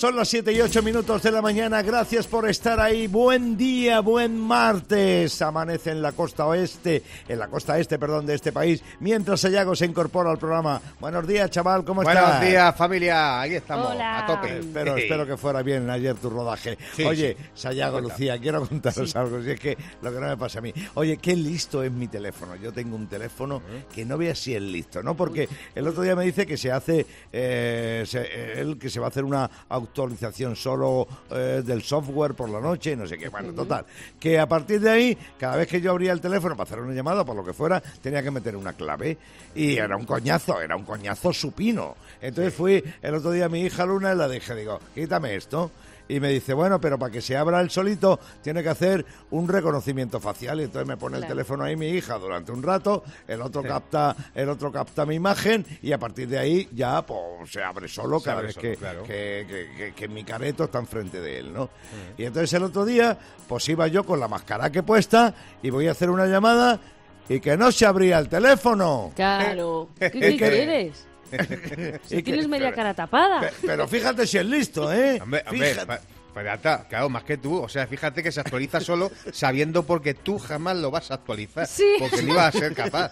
Son 0.00 0.16
las 0.16 0.28
7 0.30 0.50
y 0.54 0.60
8 0.62 0.82
minutos 0.82 1.22
de 1.22 1.30
la 1.30 1.42
mañana. 1.42 1.82
Gracias 1.82 2.26
por 2.26 2.48
estar 2.48 2.80
ahí. 2.80 3.06
Buen 3.06 3.58
día, 3.58 4.00
buen 4.00 4.34
martes. 4.34 5.42
Amanece 5.42 5.90
en 5.90 6.00
la 6.00 6.12
costa 6.12 6.46
oeste, 6.46 7.02
en 7.28 7.38
la 7.38 7.48
costa 7.48 7.78
este, 7.78 7.98
perdón, 7.98 8.24
de 8.24 8.34
este 8.34 8.50
país, 8.50 8.82
mientras 9.00 9.40
Sayago 9.42 9.76
se 9.76 9.84
incorpora 9.84 10.30
al 10.30 10.38
programa. 10.38 10.80
Buenos 11.00 11.26
días, 11.26 11.50
chaval, 11.50 11.84
¿cómo 11.84 12.00
estás? 12.00 12.18
Buenos 12.18 12.40
días, 12.48 12.74
familia. 12.76 13.42
Ahí 13.42 13.56
estamos, 13.56 13.90
Hola. 13.90 14.20
a 14.20 14.26
tope. 14.26 14.60
Espero, 14.60 14.96
Sí. 14.96 15.02
espero 15.02 15.26
que 15.26 15.36
fuera 15.36 15.60
bien 15.62 15.90
ayer 15.90 16.14
tu 16.16 16.30
rodaje. 16.30 16.78
Sí, 16.96 17.04
Oye. 17.04 17.36
Sayago. 17.52 18.00
Lucía, 18.00 18.38
quiero 18.38 18.66
contaros 18.66 19.14
algo. 19.16 19.42
Si 19.42 19.50
es 19.50 19.60
que 19.60 19.76
lo 20.00 20.10
que 20.10 20.18
no 20.18 20.28
me 20.28 20.36
pasa 20.38 20.60
a 20.60 20.62
mí. 20.62 20.72
Oye, 20.94 21.18
qué 21.18 21.36
listo 21.36 21.82
es 21.82 21.92
mi 21.92 22.08
teléfono. 22.08 22.56
Yo 22.56 22.72
tengo 22.72 22.96
un 22.96 23.06
teléfono 23.06 23.60
que 23.94 24.06
no 24.06 24.16
veas 24.16 24.38
si 24.38 24.54
es 24.54 24.62
listo, 24.62 25.02
¿no? 25.02 25.14
Porque 25.14 25.46
el 25.74 25.86
otro 25.86 26.02
día 26.02 26.16
me 26.16 26.24
dice 26.24 26.46
que 26.46 26.56
se 26.56 26.72
hace, 26.72 27.04
eh, 27.30 28.04
se- 28.06 28.22
eh, 28.22 28.60
él 28.62 28.78
que 28.78 28.88
se 28.88 28.98
va 28.98 29.06
a 29.06 29.10
hacer 29.10 29.24
una 29.24 29.50
actualización 29.90 30.54
solo 30.54 31.06
eh, 31.30 31.62
del 31.64 31.82
software 31.82 32.34
por 32.34 32.48
la 32.48 32.60
noche, 32.60 32.96
no 32.96 33.06
sé 33.06 33.18
qué. 33.18 33.28
Bueno, 33.28 33.52
total. 33.52 33.84
Que 34.18 34.38
a 34.38 34.48
partir 34.48 34.80
de 34.80 34.90
ahí, 34.90 35.18
cada 35.38 35.56
vez 35.56 35.68
que 35.68 35.80
yo 35.80 35.90
abría 35.90 36.12
el 36.12 36.20
teléfono 36.20 36.56
para 36.56 36.68
hacer 36.68 36.80
una 36.80 36.94
llamada, 36.94 37.24
por 37.24 37.36
lo 37.36 37.44
que 37.44 37.52
fuera, 37.52 37.80
tenía 37.80 38.22
que 38.22 38.30
meter 38.30 38.56
una 38.56 38.72
clave. 38.72 39.18
Y 39.54 39.76
era 39.76 39.96
un 39.96 40.06
coñazo, 40.06 40.60
era 40.60 40.76
un 40.76 40.84
coñazo 40.84 41.32
supino. 41.32 41.96
Entonces 42.22 42.54
fui 42.54 42.82
el 43.02 43.14
otro 43.14 43.32
día 43.32 43.46
a 43.46 43.48
mi 43.48 43.62
hija 43.62 43.84
Luna 43.84 44.12
y 44.12 44.16
la 44.16 44.28
dije, 44.28 44.54
digo, 44.54 44.80
quítame 44.94 45.34
esto. 45.34 45.70
Y 46.10 46.20
me 46.20 46.28
dice, 46.30 46.52
bueno, 46.54 46.80
pero 46.80 46.98
para 46.98 47.12
que 47.12 47.20
se 47.20 47.36
abra 47.36 47.60
el 47.60 47.70
solito 47.70 48.18
tiene 48.42 48.62
que 48.62 48.68
hacer 48.68 49.04
un 49.30 49.46
reconocimiento 49.48 50.20
facial. 50.20 50.60
Y 50.60 50.64
entonces 50.64 50.88
me 50.88 50.96
pone 50.96 51.18
el 51.18 51.26
teléfono 51.26 51.64
ahí 51.64 51.76
mi 51.76 51.88
hija 51.88 52.18
durante 52.18 52.50
un 52.52 52.62
rato, 52.62 53.04
el 53.28 53.40
otro 53.42 53.62
capta, 53.62 54.16
el 54.34 54.48
otro 54.48 54.72
capta 54.72 55.06
mi 55.06 55.14
imagen 55.14 55.64
y 55.82 55.92
a 55.92 55.98
partir 55.98 56.28
de 56.28 56.38
ahí 56.38 56.68
ya 56.72 57.02
pues, 57.06 57.50
se 57.50 57.62
abre 57.62 57.86
solo 57.88 58.18
Se 58.18 58.24
cada 58.24 58.36
abre 58.38 58.46
vez 58.48 58.54
solo, 58.56 58.68
que, 58.70 58.76
claro. 58.76 59.02
que, 59.04 59.46
que- 59.48 59.68
que- 59.76 59.92
que 59.94 60.08
mi 60.08 60.24
careto 60.24 60.64
está 60.64 60.78
enfrente 60.78 61.20
de 61.20 61.38
él, 61.38 61.52
¿no? 61.52 61.70
Y 62.18 62.24
entonces 62.24 62.52
el 62.54 62.64
otro 62.64 62.84
día, 62.84 63.16
pues 63.48 63.68
iba 63.68 63.86
yo 63.86 64.04
con 64.04 64.18
la 64.20 64.28
mascara 64.28 64.70
que 64.70 64.82
puesta 64.82 65.34
y 65.62 65.70
voy 65.70 65.86
a 65.88 65.92
hacer 65.92 66.10
una 66.10 66.26
llamada 66.26 66.80
y 67.28 67.38
que 67.40 67.56
no 67.56 67.70
se 67.70 67.86
abría 67.86 68.18
el 68.18 68.28
teléfono. 68.28 69.12
Claro. 69.14 69.90
¿Qué, 69.98 70.10
qué? 70.10 70.92
Si 72.06 72.22
tienes 72.22 72.48
media 72.48 72.72
cara 72.72 72.94
tapada. 72.94 73.40
Pe- 73.40 73.52
Pero 73.66 73.86
fíjate 73.88 74.26
si 74.26 74.38
es 74.38 74.46
listo, 74.46 74.92
¿eh? 74.92 75.18
Hombre, 75.22 75.44
hombre, 75.48 75.68
Fíjate. 75.70 75.86
pa- 75.86 76.00
pirata, 76.30 76.86
claro, 76.88 77.08
más 77.08 77.24
que 77.24 77.36
tú. 77.36 77.62
O 77.62 77.68
sea, 77.68 77.86
fíjate 77.86 78.22
que 78.22 78.32
se 78.32 78.40
actualiza 78.40 78.80
solo 78.80 79.10
sabiendo 79.32 79.82
porque 79.84 80.14
tú 80.14 80.38
jamás 80.38 80.76
lo 80.76 80.90
vas 80.90 81.10
a 81.10 81.14
actualizar. 81.14 81.66
Sí. 81.66 81.84
Porque 81.98 82.22
no 82.22 82.32
ibas 82.34 82.54
a 82.54 82.58
ser 82.58 82.74
capaz. 82.74 83.10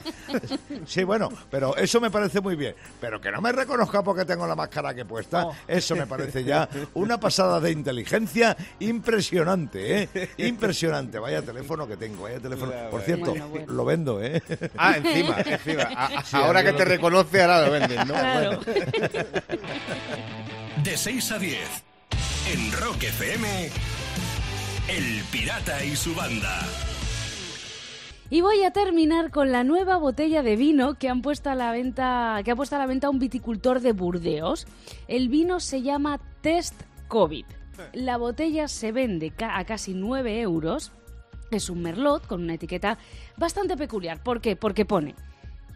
Sí, 0.87 1.05
bueno, 1.05 1.29
pero 1.51 1.77
eso 1.77 2.01
me 2.01 2.11
parece 2.11 2.41
muy 2.41 2.57
bien. 2.57 2.75
Pero 3.01 3.21
que 3.21 3.31
no 3.31 3.41
me 3.41 3.53
reconozca 3.53 4.03
porque 4.03 4.25
tengo 4.25 4.47
la 4.47 4.55
máscara 4.57 4.95
que 4.95 5.05
puesta, 5.05 5.47
Oh. 5.47 5.55
eso 5.67 5.95
me 5.97 6.07
parece 6.07 6.45
ya 6.45 6.69
una 6.95 7.19
pasada 7.21 7.61
de 7.61 7.71
inteligencia 7.73 8.57
impresionante, 8.81 10.03
¿eh? 10.03 10.09
Impresionante. 10.39 11.19
Vaya 11.19 11.43
teléfono 11.43 11.87
que 11.87 11.97
tengo, 11.97 12.25
vaya 12.25 12.41
teléfono. 12.41 12.73
Por 12.91 13.03
cierto, 13.03 13.31
Bueno, 13.31 13.49
bueno. 13.49 13.73
lo 13.73 13.85
vendo, 13.85 14.23
¿eh? 14.23 14.43
Ah, 14.77 14.97
encima, 14.97 15.37
encima. 15.45 15.83
A- 15.85 16.07
a- 16.19 16.25
Sí, 16.25 16.37
ahora 16.37 16.63
que 16.63 16.73
te 16.73 16.85
reconoce, 16.85 17.41
ahora 17.43 17.67
lo 17.67 17.73
vendes, 17.73 17.99
¿no? 18.07 18.15
Claro. 18.15 18.61
Bueno. 18.65 18.79
De 20.85 20.91
De 20.91 20.97
6 20.97 21.33
a 21.33 21.39
10. 21.39 21.69
En 22.50 22.73
Rock 22.73 23.02
FM. 23.02 23.47
El 24.88 25.23
Pirata 25.31 25.85
y 25.85 25.95
su 25.95 26.14
banda. 26.14 26.61
Y 28.31 28.40
voy 28.40 28.64
a 28.64 28.71
terminar 28.71 29.31
con 29.31 29.52
la 29.52 29.64
nueva 29.64 29.99
botella 29.99 30.43
de 30.43 30.57
vino 30.57 30.95
que 30.95 31.11
han 31.11 31.21
puesto 31.21 31.50
a 31.50 31.55
la 31.55 31.73
venta, 31.73 32.40
que 32.43 32.50
ha 32.50 32.57
puesto 32.57 32.76
a 32.76 32.78
la 32.78 32.87
venta 32.87 33.11
un 33.11 33.19
viticultor 33.19 33.81
de 33.81 33.93
Burdeos. 33.93 34.67
El 35.09 35.28
vino 35.28 35.61
se 35.61 35.83
llama 35.83 36.21
Test 36.40 36.75
COVID. 37.09 37.45
La 37.93 38.17
botella 38.17 38.67
se 38.67 38.93
vende 38.93 39.31
a 39.40 39.64
casi 39.67 39.93
9 39.93 40.40
euros. 40.40 40.93
Es 41.50 41.69
un 41.69 41.83
merlot 41.83 42.26
con 42.26 42.43
una 42.43 42.55
etiqueta 42.55 42.97
bastante 43.37 43.76
peculiar. 43.76 44.23
¿Por 44.23 44.40
qué? 44.40 44.57
Porque 44.57 44.87
pone 44.87 45.14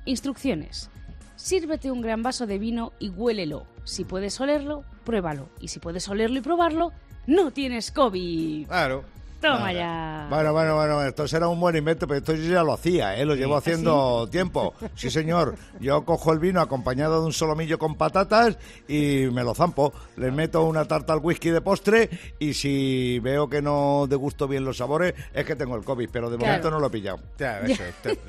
instrucciones. 0.07 0.89
Sírvete 1.37 1.91
un 1.91 2.01
gran 2.01 2.23
vaso 2.23 2.47
de 2.47 2.59
vino 2.59 2.93
y 2.99 3.11
huélelo. 3.11 3.67
Si 3.85 4.05
puedes 4.05 4.41
olerlo, 4.41 4.85
pruébalo. 5.03 5.49
Y 5.61 5.69
si 5.69 5.79
puedes 5.79 6.09
olerlo 6.09 6.39
y 6.39 6.43
probarlo, 6.43 6.93
no 7.27 7.51
tienes 7.51 7.91
COVID. 7.93 8.67
Claro. 8.67 9.05
Toma 9.43 9.73
ya. 9.73 10.27
Bueno, 10.31 10.53
bueno, 10.53 10.77
bueno, 10.77 11.03
esto 11.05 11.27
será 11.29 11.49
un 11.49 11.59
buen 11.61 11.75
invento, 11.77 12.07
pero 12.07 12.19
esto 12.19 12.33
yo 12.35 12.53
ya 12.53 12.63
lo 12.63 12.73
hacía, 12.73 13.17
¿eh? 13.17 13.25
lo 13.27 13.35
llevo 13.35 13.57
haciendo 13.57 14.29
tiempo. 14.31 14.73
Sí, 14.95 15.11
señor. 15.11 15.57
Yo 15.81 16.05
cojo 16.05 16.33
el 16.33 16.39
vino 16.39 16.61
acompañado 16.61 17.21
de 17.21 17.27
un 17.27 17.33
solomillo 17.33 17.79
con 17.79 17.97
patatas 17.97 18.57
y 18.89 19.27
me 19.33 19.43
lo 19.43 19.55
zampo. 19.55 19.93
Le 20.17 20.31
meto 20.31 20.63
una 20.65 20.87
tarta 20.87 21.13
al 21.13 21.19
whisky 21.19 21.51
de 21.51 21.61
postre 21.61 22.09
y 22.39 22.55
si 22.55 23.19
veo 23.19 23.49
que 23.51 23.61
no 23.61 24.07
degusto 24.09 24.47
bien 24.47 24.65
los 24.65 24.77
sabores, 24.79 25.15
es 25.35 25.45
que 25.45 25.57
tengo 25.57 25.75
el 25.77 25.85
COVID, 25.85 26.09
pero 26.13 26.31
de 26.31 26.37
Claro. 26.39 26.51
momento 26.53 26.71
no 26.71 26.79
lo 26.81 26.87
he 26.87 26.91
pillado. 26.91 27.19
Ya, 27.39 27.61
eso 27.67 27.83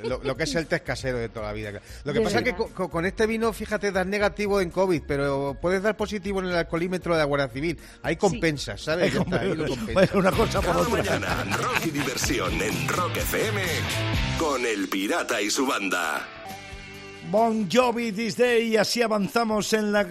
lo, 0.04 0.20
lo 0.24 0.36
que 0.36 0.44
es 0.44 0.56
el 0.56 0.66
test 0.68 0.84
casero 0.86 1.20
de 1.20 1.30
toda 1.30 1.46
la 1.48 1.54
vida. 1.54 1.72
Lo 2.04 2.12
que 2.12 2.20
De 2.20 2.26
pasa 2.26 2.40
es 2.40 2.44
que 2.44 2.52
verdad. 2.54 2.66
co- 2.68 2.74
co- 2.74 2.90
con, 2.90 3.06
este 3.06 3.28
vino, 3.28 3.54
fíjate, 3.54 3.92
das 3.92 4.08
negativo 4.08 4.60
en 4.62 4.72
COVID, 4.72 5.04
pero 5.08 5.56
puedes 5.62 5.84
dar 5.84 5.96
positivo 5.96 6.40
en 6.40 6.48
el 6.48 6.56
alcoholímetro 6.56 7.14
de 7.14 7.20
la 7.20 7.26
Guardia 7.26 7.50
Civil. 7.50 7.78
Ahí 8.02 8.16
compensas, 8.16 8.82
¿sabes? 8.82 9.14
Ahí 9.32 9.54
lo 9.56 9.68
compensas. 9.68 9.94
Bueno, 9.94 10.10
una 10.16 10.32
cosa 10.32 10.60
por 10.62 10.76
otra. 10.78 11.03
Mañana, 11.04 11.44
rock 11.58 11.86
y 11.88 11.90
diversión 11.90 12.54
en 12.62 12.88
Rock 12.88 13.18
FM 13.18 13.62
con 14.38 14.66
El 14.66 14.88
Pirata 14.88 15.42
y 15.42 15.50
su 15.50 15.66
banda. 15.68 16.26
Bon 17.30 17.70
Jovi 17.70 18.14
this 18.14 18.38
day 18.38 18.74
y 18.74 18.78
así 18.78 19.02
avanzamos 19.02 19.74
en, 19.74 19.92
la 19.92 20.02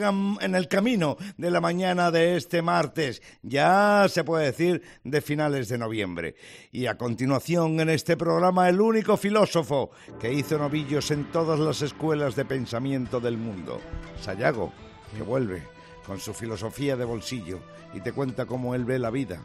en 0.41 0.55
el 0.55 0.69
camino 0.69 1.17
de 1.39 1.51
la 1.51 1.63
mañana 1.63 2.11
de 2.11 2.37
este 2.37 2.61
martes, 2.61 3.23
ya 3.43 4.07
se 4.11 4.23
puede 4.23 4.47
decir 4.47 4.83
de 5.03 5.23
finales 5.23 5.69
de 5.69 5.79
noviembre. 5.79 6.35
Y 6.73 6.87
a 6.87 6.99
continuación 6.99 7.81
en 7.81 7.89
este 7.89 8.19
programa 8.19 8.69
el 8.69 8.81
único 8.81 9.17
filósofo 9.17 9.93
que 10.21 10.33
hizo 10.33 10.59
novillos 10.59 11.11
en 11.11 11.31
todas 11.33 11.59
las 11.59 11.81
escuelas 11.81 12.37
de 12.37 12.45
pensamiento 12.45 13.19
del 13.19 13.39
mundo, 13.39 13.81
Sayago, 14.21 14.75
que 15.17 15.23
vuelve 15.23 15.63
con 16.07 16.21
su 16.21 16.35
filosofía 16.35 16.97
de 16.97 17.05
bolsillo 17.07 17.61
y 17.95 18.01
te 18.01 18.13
cuenta 18.13 18.45
cómo 18.45 18.75
él 18.75 18.85
ve 18.85 18.99
la 18.99 19.11
vida 19.11 19.43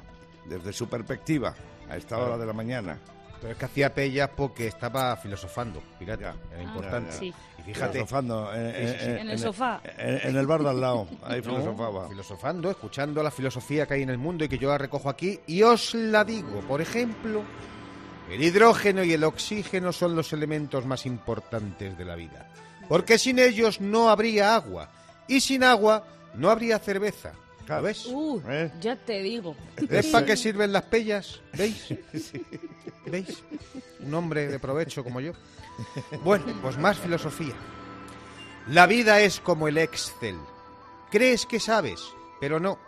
desde 0.47 0.73
su 0.73 0.87
perspectiva 0.89 1.53
a 1.89 1.97
esta 1.97 2.17
hora 2.17 2.37
de 2.37 2.45
la 2.45 2.53
mañana. 2.53 2.97
Pero 3.39 3.51
es 3.53 3.57
que 3.59 3.65
hacía 3.65 3.93
pellas 3.93 4.31
porque 4.35 4.65
estaba 4.67 5.15
filosofando, 5.17 5.81
pirata. 5.99 6.21
Ya. 6.21 6.55
Era 6.55 6.59
Ah, 6.59 6.63
importante. 6.63 7.11
sí. 7.11 7.33
Y 7.59 7.61
fíjate, 7.61 7.93
Filosofando 7.93 8.51
en, 8.55 8.65
en- 8.75 9.17
En 9.19 9.29
el 9.29 9.37
sofá. 9.39 9.79
En, 9.97 10.29
en 10.29 10.35
el 10.37 10.47
bar 10.47 10.63
de 10.63 10.69
al 10.69 10.81
lado, 10.81 11.07
ahí 11.23 11.37
¿no? 11.45 11.51
filosofaba. 11.51 12.09
filosofando, 12.09 12.71
escuchando 12.71 13.21
la 13.21 13.29
filosofía 13.29 13.85
que 13.85 13.93
hay 13.93 14.01
en 14.01 14.09
el 14.09 14.17
mundo 14.17 14.43
y 14.43 14.49
que 14.49 14.57
yo 14.57 14.69
la 14.69 14.77
recojo 14.79 15.07
aquí 15.09 15.39
y 15.45 15.61
os 15.61 15.93
la 15.93 16.23
digo. 16.25 16.61
Por 16.61 16.81
ejemplo, 16.81 17.43
el 18.31 18.41
hidrógeno 18.43 19.03
y 19.03 19.13
el 19.13 19.23
oxígeno 19.23 19.91
son 19.93 20.15
los 20.15 20.33
elementos 20.33 20.85
más 20.87 21.05
importantes 21.05 21.95
de 21.95 22.05
la 22.05 22.15
vida. 22.15 22.49
Porque 22.89 23.19
sin 23.19 23.37
ellos 23.37 23.81
no 23.81 24.09
habría 24.09 24.55
agua. 24.55 24.89
Y 25.27 25.41
sin 25.41 25.63
agua 25.63 26.05
no 26.35 26.49
habría 26.49 26.79
cerveza. 26.79 27.33
¿Lo 27.67 27.81
ves? 27.81 28.05
Uh, 28.05 28.41
¿Eh? 28.47 28.71
ya 28.79 28.95
te 28.95 29.21
digo. 29.21 29.55
¿Ves 29.89 30.07
para 30.07 30.25
qué 30.25 30.37
sirven 30.37 30.71
las 30.71 30.83
pellas? 30.83 31.41
¿Veis? 31.53 31.93
¿Veis? 33.05 33.43
Un 33.99 34.13
hombre 34.13 34.47
de 34.47 34.59
provecho 34.59 35.03
como 35.03 35.19
yo. 35.19 35.33
Bueno, 36.23 36.45
pues 36.61 36.77
más 36.77 36.97
filosofía. 36.97 37.53
La 38.69 38.87
vida 38.87 39.19
es 39.21 39.39
como 39.39 39.67
el 39.67 39.77
Excel. 39.77 40.37
Crees 41.11 41.45
que 41.45 41.59
sabes, 41.59 42.01
pero 42.39 42.59
no. 42.59 42.79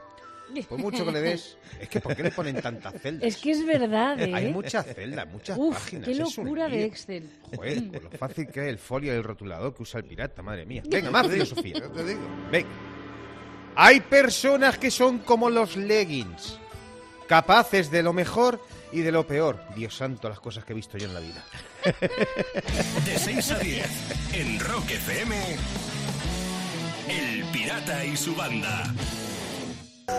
Por 0.67 0.79
mucho 0.79 1.05
que 1.05 1.11
le 1.11 1.21
des. 1.21 1.57
Es 1.79 1.89
que 1.89 1.99
¿por 1.99 2.15
qué 2.15 2.23
le 2.23 2.31
ponen 2.31 2.59
tantas 2.59 2.99
celdas? 3.01 3.23
Es 3.23 3.37
que 3.37 3.51
es 3.51 3.65
verdad, 3.65 4.19
¿eh? 4.19 4.31
Hay 4.33 4.51
muchas 4.51 4.85
celdas, 4.95 5.27
muchas 5.27 5.57
Uf, 5.57 5.75
páginas. 5.75 6.07
qué 6.07 6.15
locura 6.15 6.67
de. 6.67 6.85
Excel. 6.85 7.29
Joder, 7.55 7.91
con 7.91 8.03
lo 8.03 8.09
fácil 8.11 8.47
que 8.47 8.61
es 8.61 8.67
el 8.69 8.79
folio 8.79 9.13
y 9.13 9.17
el 9.17 9.23
rotulador 9.23 9.75
que 9.75 9.83
usa 9.83 9.99
el 9.99 10.05
pirata, 10.05 10.41
madre 10.41 10.65
mía. 10.65 10.81
Venga, 10.89 11.11
más 11.11 11.27
filosofía. 11.27 11.75
Venga. 12.51 12.69
Hay 13.81 14.01
personas 14.01 14.77
que 14.77 14.91
son 14.91 15.19
como 15.19 15.49
los 15.49 15.77
leggings, 15.77 16.59
capaces 17.29 17.89
de 17.89 18.03
lo 18.03 18.11
mejor 18.11 18.61
y 18.91 18.99
de 18.99 19.13
lo 19.13 19.25
peor. 19.25 19.63
Dios 19.73 19.95
santo, 19.95 20.27
las 20.27 20.41
cosas 20.41 20.65
que 20.65 20.73
he 20.73 20.75
visto 20.75 20.97
yo 20.97 21.07
en 21.07 21.13
la 21.13 21.21
vida. 21.21 21.41
De 23.05 23.17
6 23.17 23.51
a 23.51 23.59
10 23.59 23.87
en 24.33 24.59
Rock 24.59 24.91
FM. 24.91 25.33
El 27.07 27.45
Pirata 27.53 28.03
y 28.03 28.17
su 28.17 28.35
banda. 28.35 28.83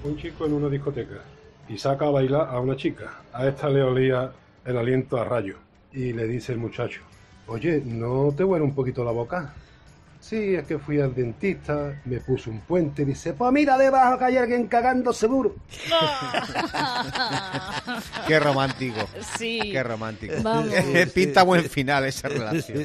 un 0.04 0.16
chico 0.16 0.46
en 0.46 0.52
una 0.52 0.68
discoteca 0.68 1.16
y 1.68 1.78
saca 1.78 2.06
a 2.06 2.10
bailar 2.10 2.48
a 2.50 2.60
una 2.60 2.76
chica. 2.76 3.20
A 3.32 3.46
esta 3.46 3.68
le 3.68 3.82
olía 3.82 4.30
el 4.64 4.76
aliento 4.76 5.20
a 5.20 5.24
rayo 5.24 5.56
y 5.92 6.12
le 6.12 6.26
dice 6.26 6.52
el 6.52 6.58
muchacho, 6.58 7.00
oye, 7.46 7.82
¿no 7.84 8.32
te 8.36 8.44
huele 8.44 8.64
un 8.64 8.74
poquito 8.74 9.04
la 9.04 9.10
boca? 9.10 9.52
Sí, 10.28 10.56
es 10.56 10.64
que 10.66 10.76
fui 10.78 11.00
al 11.00 11.14
dentista, 11.14 12.00
me 12.04 12.18
puso 12.18 12.50
un 12.50 12.58
puente 12.60 13.02
y 13.02 13.04
dice, 13.04 13.32
pues 13.34 13.52
mira 13.52 13.78
debajo 13.78 14.18
que 14.18 14.24
hay 14.24 14.36
alguien 14.38 14.66
cagando 14.66 15.12
seguro. 15.12 15.54
Qué 18.26 18.40
romántico. 18.40 19.08
Sí. 19.38 19.60
Qué 19.70 19.82
romántico. 19.82 20.34
Vamos. 20.42 20.72
Pinta 21.14 21.42
buen 21.44 21.64
final 21.70 22.04
esa 22.06 22.28
relación. 22.28 22.84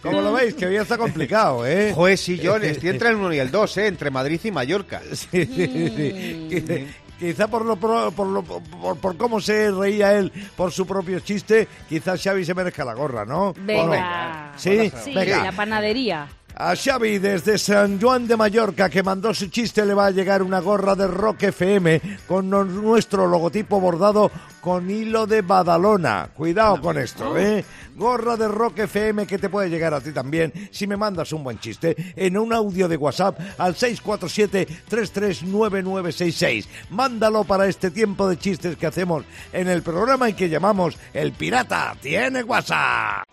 Como 0.00 0.20
lo 0.20 0.32
veis, 0.32 0.54
que 0.54 0.66
hoy 0.66 0.76
está 0.76 0.96
complicado, 0.96 1.66
¿eh? 1.66 1.92
Joder, 1.92 2.16
sí, 2.18 2.38
yo 2.38 2.56
estoy 2.56 2.90
entre 2.90 3.08
el 3.10 3.16
1 3.16 3.32
y 3.34 3.38
el 3.38 3.50
2, 3.50 3.76
¿eh? 3.78 3.86
Entre 3.88 4.10
Madrid 4.10 4.40
y 4.44 4.50
Mallorca. 4.50 5.00
Sí, 5.14 5.46
sí, 5.46 5.92
sí. 5.96 6.48
Quiz- 6.50 6.86
Quizá 7.18 7.46
por, 7.48 7.64
lo, 7.64 7.76
pro- 7.76 8.10
por, 8.10 8.26
lo- 8.26 8.42
por, 8.42 8.98
por 8.98 9.16
cómo 9.16 9.40
se 9.40 9.70
reía 9.70 10.12
él 10.18 10.32
por 10.56 10.72
su 10.72 10.84
propio 10.84 11.20
chiste, 11.20 11.68
quizás 11.88 12.20
Xavi 12.22 12.44
se 12.44 12.54
merezca 12.54 12.84
la 12.84 12.92
gorra, 12.94 13.24
¿no? 13.24 13.54
Venga. 13.60 14.52
Sí, 14.56 14.90
Sí, 15.02 15.14
venga. 15.14 15.44
la 15.44 15.52
panadería. 15.52 16.26
A 16.56 16.76
Xavi 16.76 17.18
desde 17.18 17.58
San 17.58 18.00
Juan 18.00 18.28
de 18.28 18.36
Mallorca 18.36 18.88
que 18.88 19.02
mandó 19.02 19.34
su 19.34 19.48
chiste 19.48 19.84
le 19.84 19.92
va 19.92 20.06
a 20.06 20.12
llegar 20.12 20.40
una 20.40 20.60
gorra 20.60 20.94
de 20.94 21.08
Rock 21.08 21.42
FM 21.44 22.00
con 22.28 22.48
nuestro 22.48 23.26
logotipo 23.26 23.80
bordado 23.80 24.30
con 24.60 24.88
hilo 24.88 25.26
de 25.26 25.42
Badalona. 25.42 26.28
Cuidado 26.32 26.80
con 26.80 26.96
esto, 26.96 27.36
¿eh? 27.36 27.64
Gorra 27.96 28.36
de 28.36 28.46
Rock 28.46 28.78
FM 28.80 29.26
que 29.26 29.38
te 29.38 29.48
puede 29.48 29.68
llegar 29.68 29.94
a 29.94 30.00
ti 30.00 30.12
también 30.12 30.52
si 30.70 30.86
me 30.86 30.96
mandas 30.96 31.32
un 31.32 31.42
buen 31.42 31.58
chiste 31.58 31.96
en 32.14 32.38
un 32.38 32.52
audio 32.52 32.86
de 32.86 32.98
WhatsApp 32.98 33.36
al 33.58 33.74
647-339966. 33.74 36.66
Mándalo 36.90 37.42
para 37.42 37.66
este 37.66 37.90
tiempo 37.90 38.28
de 38.28 38.38
chistes 38.38 38.76
que 38.76 38.86
hacemos 38.86 39.24
en 39.52 39.66
el 39.68 39.82
programa 39.82 40.28
y 40.28 40.34
que 40.34 40.48
llamamos 40.48 40.96
El 41.12 41.32
Pirata 41.32 41.96
tiene 42.00 42.44
WhatsApp. 42.44 43.24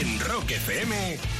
En 0.00 0.18
Rock 0.20 0.52
FM. 0.52 1.39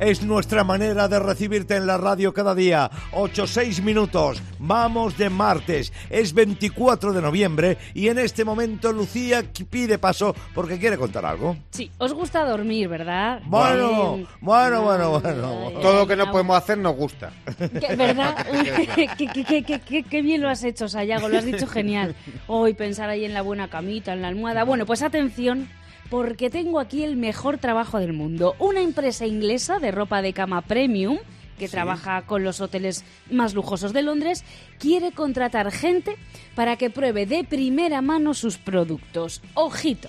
Es 0.00 0.22
nuestra 0.22 0.64
manera 0.64 1.08
de 1.08 1.18
recibirte 1.18 1.76
en 1.76 1.86
la 1.86 1.98
radio 1.98 2.32
cada 2.32 2.54
día. 2.54 2.90
8-6 3.12 3.82
minutos. 3.82 4.42
Vamos 4.58 5.18
de 5.18 5.28
martes. 5.28 5.92
Es 6.08 6.32
24 6.32 7.12
de 7.12 7.20
noviembre 7.20 7.76
y 7.92 8.08
en 8.08 8.18
este 8.18 8.42
momento 8.46 8.92
Lucía 8.92 9.44
pide 9.68 9.98
paso 9.98 10.34
porque 10.54 10.78
quiere 10.78 10.96
contar 10.96 11.26
algo. 11.26 11.54
Sí, 11.70 11.90
os 11.98 12.14
gusta 12.14 12.46
dormir, 12.46 12.88
¿verdad? 12.88 13.42
Bueno, 13.44 14.14
Bien. 14.14 14.26
bueno, 14.40 14.82
bueno, 14.82 15.20
bueno. 15.20 15.80
Todo 15.82 15.98
lo 16.00 16.06
que 16.06 16.16
no 16.16 16.30
podemos 16.30 16.56
hacer 16.56 16.78
nos 16.78 16.96
gusta. 16.96 17.30
¿Qué- 17.58 17.94
¿Verdad? 17.94 18.46
qué, 18.94 19.06
qué- 19.18 19.26
qué- 19.44 19.62
qué- 19.64 19.80
qué- 19.80 20.02
qué 20.02 20.22
bien 20.22 20.40
lo 20.40 20.48
has 20.48 20.64
hecho, 20.64 20.88
Sayago, 20.88 21.28
lo 21.28 21.36
has 21.36 21.44
dicho 21.44 21.66
genial. 21.66 22.14
Hoy 22.46 22.72
pensar 22.72 23.10
ahí 23.10 23.26
en 23.26 23.34
la 23.34 23.42
buena 23.42 23.68
camita, 23.68 24.14
en 24.14 24.22
la 24.22 24.28
almohada. 24.28 24.64
Bueno, 24.64 24.86
pues 24.86 25.02
atención, 25.02 25.68
porque 26.10 26.50
tengo 26.50 26.80
aquí 26.80 27.04
el 27.04 27.16
mejor 27.16 27.58
trabajo 27.58 27.98
del 27.98 28.12
mundo. 28.12 28.54
Una 28.58 28.80
empresa 28.80 29.26
inglesa 29.26 29.78
de 29.78 29.92
ropa 29.92 30.20
de 30.20 30.32
cama 30.32 30.60
premium 30.62 31.18
que 31.60 31.68
trabaja 31.68 32.22
con 32.22 32.42
los 32.42 32.62
hoteles 32.62 33.04
más 33.30 33.52
lujosos 33.52 33.92
de 33.92 34.00
Londres, 34.00 34.44
quiere 34.78 35.12
contratar 35.12 35.70
gente 35.70 36.16
para 36.54 36.76
que 36.76 36.88
pruebe 36.88 37.26
de 37.26 37.44
primera 37.44 38.00
mano 38.00 38.32
sus 38.32 38.56
productos. 38.56 39.42
Ojito. 39.52 40.08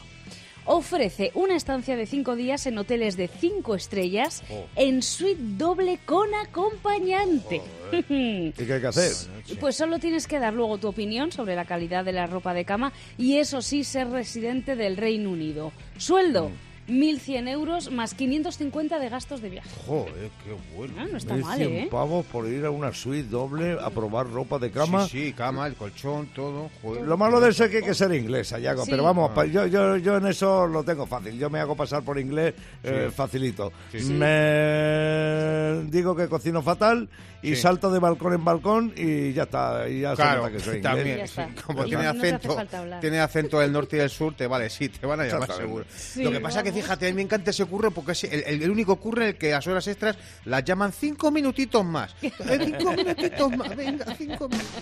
Ofrece 0.66 1.32
una 1.34 1.56
estancia 1.56 1.96
de 1.96 2.06
cinco 2.06 2.36
días 2.36 2.68
en 2.68 2.78
hoteles 2.78 3.18
de 3.18 3.28
cinco 3.28 3.76
estrellas 3.76 4.44
en 4.76 5.02
suite 5.02 5.42
doble 5.58 6.00
con 6.06 6.34
acompañante. 6.36 7.62
¿Y 7.92 8.52
qué 8.52 8.74
hay 8.74 8.82
que 8.82 8.88
hacer? 8.88 9.12
Pues 9.60 9.76
solo 9.76 10.00
tienes 10.00 10.28
que 10.28 10.40
dar 10.40 10.54
luego 10.54 10.78
tu 10.78 10.88
opinión 10.88 11.32
sobre 11.32 11.56
la 11.56 11.66
calidad 11.66 12.06
de 12.06 12.14
la 12.14 12.28
ropa 12.28 12.54
de 12.54 12.66
cama 12.66 12.94
y 13.18 13.38
eso 13.38 13.62
sí, 13.62 13.84
ser 13.84 14.10
residente 14.10 14.76
del 14.76 14.98
Reino 14.98 15.32
Unido. 15.32 15.72
Sueldo, 15.98 16.52
1.100 16.92 17.48
euros 17.48 17.90
más 17.92 18.14
550 18.14 19.00
de 19.00 19.10
gastos 19.10 19.42
de 19.42 19.50
viaje. 19.50 19.70
Joder, 19.88 20.30
qué 20.44 20.56
bueno. 20.76 20.94
Ah, 21.00 21.06
no 21.10 21.18
está 21.18 21.36
Es 21.36 21.42
mal, 21.46 21.58
100 21.58 21.72
¿eh? 21.74 21.88
pavos 21.90 22.26
por 22.26 22.48
ir 22.48 22.66
a 22.66 22.70
una 22.72 22.94
suite 22.94 23.30
doble 23.30 23.78
a 23.82 23.90
probar 23.90 24.30
ropa 24.30 24.60
de 24.60 24.72
cama. 24.72 25.08
Sí, 25.08 25.28
sí, 25.28 25.34
cama, 25.34 25.68
el 25.68 25.76
colchón, 25.76 26.28
todo. 26.36 26.70
Joder. 26.82 27.04
Lo 27.08 27.16
malo 27.18 27.40
de 27.40 27.50
eso 27.52 27.64
es 27.64 27.72
que 27.72 27.78
hay 27.78 27.84
que 27.84 27.94
ser 27.94 28.14
inglés, 28.14 28.50
Sayago, 28.50 28.84
Sí. 28.84 28.92
pero 28.92 29.04
vamos, 29.04 29.32
pa- 29.32 29.46
yo, 29.46 29.66
yo, 29.68 29.96
yo 29.98 30.18
en 30.18 30.28
eso 30.28 30.68
lo 30.68 30.84
tengo 30.84 31.06
fácil. 31.08 31.38
Yo 31.40 31.50
me 31.50 31.60
hago 31.60 31.76
pasar 31.76 32.04
por 32.04 32.20
inglés 32.20 32.54
eh, 32.84 33.10
facilito. 33.16 33.72
Me 33.94 35.84
digo 35.90 36.16
que 36.16 36.28
cocino 36.28 36.62
fatal 36.62 37.08
y 37.42 37.56
Sí. 37.56 37.62
salto 37.62 37.90
de 37.92 38.00
balcón 38.00 38.34
en 38.34 38.44
balcón 38.46 38.94
y 38.96 39.34
ya 39.34 39.44
está. 39.44 39.88
Y 39.90 40.02
ya 40.02 40.12
se 40.12 40.22
Claro, 40.22 40.42
nota 40.44 40.52
que 40.52 40.60
soy 40.60 40.78
inglés. 40.78 41.34
también. 41.34 41.56
Como 41.66 41.86
tiene 41.86 42.04
no 42.04 42.10
acento, 42.12 42.58
tiene 43.00 43.20
acento 43.20 43.60
del 43.60 43.72
norte 43.72 43.96
y 43.96 44.00
del 44.00 44.10
sur, 44.10 44.36
te 44.36 44.46
vale, 44.48 44.70
sí, 44.70 44.90
te 44.90 45.06
van 45.08 45.22
a 45.22 45.26
llamar 45.26 45.52
seguro. 45.54 45.86
Sí, 45.96 46.24
Lo 46.24 46.32
que 46.32 46.40
pasa 46.40 46.60
es 46.60 46.66
que. 46.66 46.81
Fíjate, 46.82 47.06
a 47.08 47.10
mí 47.10 47.16
me 47.16 47.22
encanta 47.22 47.52
ese 47.52 47.66
curro 47.66 47.92
porque 47.92 48.12
es 48.14 48.24
el, 48.26 48.62
el- 48.62 48.70
único 48.72 48.96
curro 48.98 49.22
en 49.22 49.30
el 49.30 49.38
que 49.38 49.52
las 49.52 49.66
horas 49.68 49.88
extras 49.88 50.18
las 50.46 50.64
llaman 50.64 50.92
cinco 50.94 51.32
minutitos 51.32 51.84
más. 51.86 52.16
Eh, 52.22 52.32
cinco 52.66 52.94
minutitos 52.94 53.58
más, 53.58 53.76
venga, 53.76 54.06
cinco 54.18 54.48
minutitos. 54.50 54.82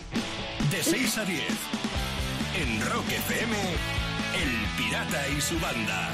De 0.71 0.83
6 0.83 1.17
a 1.17 1.25
10. 1.25 1.41
En 2.61 2.81
Rock 2.91 3.05
FM, 3.09 3.55
El 4.41 4.77
Pirata 4.77 5.27
y 5.37 5.41
su 5.41 5.59
banda. 5.59 6.09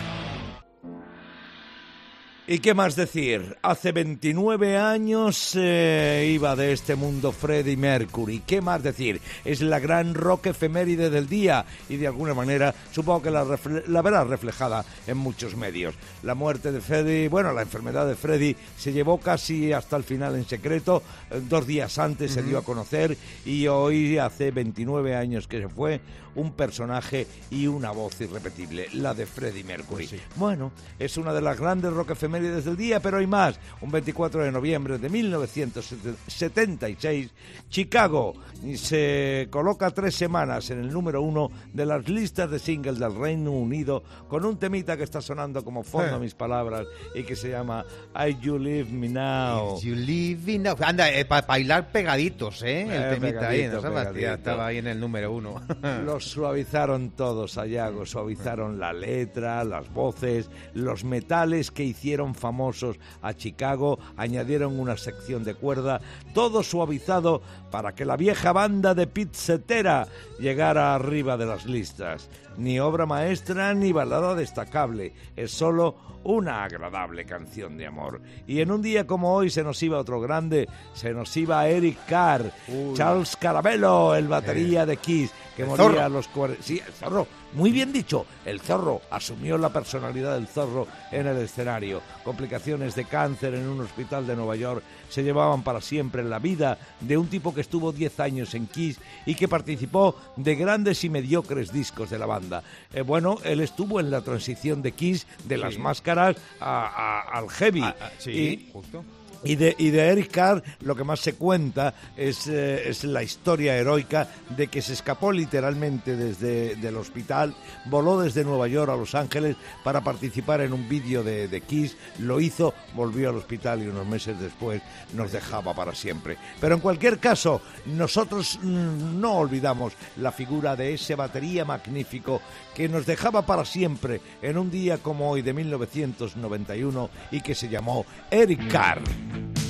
¿Y 2.48 2.60
qué 2.60 2.76
más 2.76 2.96
decir? 2.96 3.58
Hace 3.64 3.92
29 3.92 4.78
años 4.78 5.54
eh, 5.56 6.30
iba 6.32 6.56
de 6.56 6.74
este 6.74 6.94
mundo 6.94 7.32
Freddie 7.32 7.76
Mercury. 7.76 8.44
¿Qué 8.46 8.62
más 8.62 8.84
decir? 8.84 9.20
Es 9.44 9.62
la 9.62 9.80
gran 9.80 10.14
rock 10.14 10.46
efeméride 10.48 11.10
del 11.10 11.28
día 11.28 11.66
y 11.90 11.98
de 11.98 12.06
alguna 12.06 12.36
manera 12.36 12.76
supongo 12.92 13.24
que 13.24 13.32
la, 13.32 13.48
la 13.88 14.02
verás 14.04 14.28
reflejada 14.28 14.86
en 15.08 15.18
muchos 15.18 15.56
medios. 15.56 15.96
La 16.22 16.36
muerte 16.36 16.72
de 16.72 16.82
Freddie, 16.82 17.30
bueno, 17.30 17.52
la 17.52 17.64
enfermedad 17.64 18.08
de 18.08 18.14
Freddie 18.14 18.56
se 18.78 18.94
llevó 18.94 19.18
casi 19.20 19.74
hasta 19.74 19.98
el 19.98 20.04
final 20.04 20.36
en 20.36 20.46
secreto. 20.46 21.02
Eh, 21.32 21.42
Dos 21.50 21.66
días 21.66 21.98
antes 21.98 22.32
se 22.32 22.44
dio 22.44 22.60
a 22.60 22.64
conocer 22.64 23.18
y 23.44 23.66
hoy 23.66 24.20
hace 24.20 24.52
29 24.52 25.16
años 25.16 25.48
que 25.48 25.62
se 25.62 25.68
fue 25.68 26.00
un 26.36 26.52
personaje 26.54 27.28
y 27.50 27.68
una 27.68 27.92
voz 27.92 28.20
irrepetible, 28.22 28.88
la 28.94 29.14
de 29.14 29.26
Freddie 29.26 29.64
Mercury. 29.64 30.10
Bueno, 30.36 30.72
es 31.00 31.18
una 31.18 31.34
de 31.34 31.42
las 31.42 31.60
grandes 31.60 31.92
rock 31.94 32.12
efemérides 32.12 32.66
del 32.66 32.78
día, 32.78 33.00
pero 33.00 33.18
hay 33.18 33.28
más. 33.28 33.60
Un 33.82 33.92
24 33.92 34.44
de 34.44 34.52
noviembre 34.52 34.98
de 34.98 35.10
1976, 35.10 37.32
Chicago 37.70 38.34
se 38.76 39.48
coloca 39.50 39.90
tres 39.92 40.16
semanas 40.16 40.70
en 40.72 40.80
el 40.80 40.92
número 40.92 41.22
uno 41.22 41.50
de 41.74 41.86
las 41.86 42.08
listas 42.10 42.50
de 42.50 42.60
singles 42.60 43.00
del 43.00 43.16
Reino 43.16 43.52
Unido 43.52 44.04
con 44.28 44.46
un 44.46 44.58
temita 44.58 44.98
que 44.98 45.04
está 45.04 45.22
sonando 45.22 45.64
como 45.64 45.84
fondo 45.84 46.16
a 46.16 46.20
mis 46.20 46.34
palabras 46.34 46.86
y 47.14 47.24
que 47.24 47.36
se 47.36 47.50
llama 47.50 47.86
I 48.16 48.36
You 48.42 48.58
Leave 48.58 48.90
Me 48.92 49.10
Now. 49.10 49.80
You 49.82 49.96
live 49.96 50.52
in 50.52 50.68
a- 50.68 50.76
Anda, 50.80 51.06
para 51.28 51.46
bailar 51.48 51.92
pegaditos, 51.92 52.62
¿eh? 52.64 52.84
El 52.84 52.92
Eh, 52.92 53.10
temita 53.20 53.50
ahí, 53.50 53.58
pegadito, 53.62 53.76
¿no 53.76 53.82
sabes? 53.82 54.08
pegadito. 54.14 54.34
Estaba 54.36 54.68
ahí 54.68 54.78
en 54.78 54.88
el 54.88 55.00
número 55.00 55.32
uno. 55.32 55.62
Los 56.06 56.25
suavizaron 56.26 57.12
todos, 57.12 57.54
Sayago, 57.54 58.06
suavizaron 58.06 58.80
la 58.80 58.94
letra, 58.94 59.64
las 59.64 59.92
voces, 59.94 60.50
los 60.74 61.04
metales 61.04 61.72
que 61.72 61.84
hicieron 61.84 62.36
famosos 62.36 62.98
a 63.22 63.34
Chicago, 63.34 64.00
añadieron 64.18 64.80
una 64.80 64.98
sección 64.98 65.44
de 65.44 65.56
cuerda, 65.56 66.02
todo 66.34 66.64
suavizado 66.64 67.42
para 67.72 67.94
que 67.96 68.06
la 68.06 68.18
vieja 68.18 68.52
banda 68.52 68.94
de 68.94 69.08
Pete 69.08 69.38
Cetera 69.38 70.08
llegara 70.40 70.96
arriba 70.96 71.38
de 71.38 71.46
las 71.46 71.66
listas. 71.66 72.30
Ni 72.58 72.80
obra 72.80 73.06
maestra 73.06 73.74
ni 73.74 73.92
balada 73.92 74.34
destacable, 74.36 75.14
es 75.36 75.52
solo 75.52 75.96
una 76.24 76.64
agradable 76.64 77.26
canción 77.26 77.78
de 77.78 77.86
amor. 77.88 78.22
Y 78.48 78.62
en 78.62 78.72
un 78.72 78.82
día 78.82 79.06
como 79.06 79.34
hoy 79.34 79.50
se 79.50 79.64
nos 79.64 79.82
iba 79.84 80.00
otro 80.00 80.20
grande, 80.22 80.68
se 80.94 81.12
nos 81.14 81.36
iba 81.38 81.68
Eric 81.68 81.98
Carr, 82.08 82.52
Charles 82.94 83.36
Caramelo, 83.36 84.16
el 84.16 84.28
batería 84.28 84.86
de 84.86 84.98
Kiss, 84.98 85.32
que 85.56 85.64
El 85.64 85.68
moría 85.70 85.86
zorro. 85.86 86.02
a 86.02 86.10
los 86.10 86.28
40. 86.30 86.64
Sí, 86.64 86.82
el 86.86 86.94
zorro. 86.94 87.28
Muy 87.56 87.72
bien 87.72 87.92
dicho. 87.94 88.26
El 88.46 88.60
zorro 88.60 89.02
asumió 89.10 89.58
la 89.58 89.70
personalidad 89.70 90.36
del 90.36 90.48
zorro 90.48 90.88
en 91.12 91.26
el 91.28 91.38
escenario. 91.38 92.02
Complicaciones 92.24 92.96
de 92.96 93.06
cáncer 93.06 93.54
en 93.56 93.68
un 93.68 93.82
hospital 93.82 94.28
de 94.28 94.36
Nueva 94.36 94.56
York 94.56 94.84
se 95.10 95.24
llevaban 95.24 95.64
para 95.64 95.82
siempre 95.82 96.22
en 96.22 96.30
la 96.30 96.40
vida 96.40 96.78
de 97.00 97.18
un 97.18 97.28
tipo 97.28 97.54
que 97.54 97.62
estuvo 97.62 97.92
10 97.92 98.20
años 98.20 98.54
en 98.56 98.68
Kiss 98.68 99.00
y 99.26 99.36
que 99.36 99.48
participó 99.48 100.16
de 100.36 100.56
grandes 100.56 101.04
y 101.04 101.10
mediocres 101.10 101.72
discos 101.72 102.10
de 102.10 102.20
la 102.20 102.26
banda. 102.26 102.64
Eh, 102.94 103.02
bueno, 103.02 103.38
él 103.44 103.62
estuvo 103.62 104.00
en 104.00 104.12
la 104.12 104.22
transición 104.22 104.82
de 104.82 104.92
Kiss 104.92 105.26
de 105.46 105.58
las 105.58 105.78
máscaras 105.78 106.36
a- 106.60 106.88
a- 107.32 107.38
al 107.38 107.50
heavy. 107.50 107.82
Ah, 107.82 107.96
ah, 108.02 108.10
sí, 108.18 108.32
Y- 108.32 108.70
justo. 108.74 109.04
Y 109.46 109.56
de, 109.56 109.76
y 109.78 109.92
de 109.92 110.02
Eric 110.02 110.32
Carr 110.32 110.64
lo 110.82 110.96
que 110.96 111.04
más 111.04 111.20
se 111.20 111.36
cuenta 111.36 111.94
es, 112.18 112.48
eh, 112.48 112.90
es 112.90 113.04
la 113.04 113.24
historia 113.24 113.78
heroica 113.78 114.28
de 114.50 114.68
que 114.68 114.82
se 114.82 114.94
escapó 114.94 115.32
literalmente 115.32 116.16
desde 116.16 116.76
del 116.76 116.98
hospital, 116.98 117.56
voló 117.86 118.20
desde 118.20 118.44
Nueva 118.44 118.68
York 118.68 118.92
a 118.92 118.96
Los 118.96 119.16
Ángeles 119.16 119.56
para 119.84 120.02
participar 120.02 120.62
en 120.62 120.74
un 120.74 120.90
vídeo 120.90 121.24
de, 121.24 121.48
de 121.48 121.62
Kiss, 121.62 121.96
lo 122.20 122.40
hizo, 122.40 122.74
volvió 122.94 123.30
al 123.30 123.38
hospital 123.38 123.84
y 123.84 123.88
unos 123.88 124.08
meses 124.08 124.40
después 124.40 124.82
nos 125.14 125.32
dejaba 125.32 125.74
para 125.74 125.94
siempre. 125.94 126.38
Pero 126.60 126.76
en 126.76 126.82
cualquier 126.82 127.20
caso, 127.20 127.62
nosotros 127.86 128.60
mm, 128.62 129.20
no 129.20 129.36
olvidamos 129.36 129.94
la 130.18 130.32
figura 130.32 130.76
de 130.76 130.94
ese 130.94 131.16
batería 131.16 131.66
magnífico 131.66 132.42
que 132.74 132.90
nos 132.90 133.06
dejaba 133.06 133.46
para 133.46 133.66
siempre 133.66 134.22
en 134.42 134.58
un 134.58 134.72
día 134.72 134.98
como 134.98 135.30
hoy 135.30 135.42
de 135.42 135.54
1991 135.54 137.10
y 137.32 137.42
que 137.42 137.56
se 137.56 137.70
llamó 137.70 138.06
Eric 138.32 138.72
Carr. 138.72 139.02
En 139.36 139.65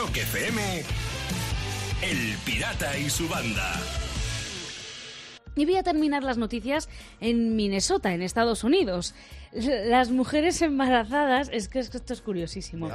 Rock 0.00 0.16
FM, 0.16 0.62
El 2.00 2.38
Pirata 2.46 2.96
y 2.96 3.10
su 3.10 3.28
banda. 3.28 3.70
Y 5.54 5.66
voy 5.66 5.76
a 5.76 5.82
terminar 5.82 6.24
las 6.24 6.38
noticias 6.38 6.88
en 7.20 7.54
Minnesota, 7.54 8.14
en 8.14 8.22
Estados 8.22 8.64
Unidos. 8.64 9.14
Las 9.52 10.10
mujeres 10.10 10.62
embarazadas, 10.62 11.50
es 11.52 11.68
que 11.68 11.80
esto 11.80 12.14
es 12.14 12.22
curiosísimo. 12.22 12.88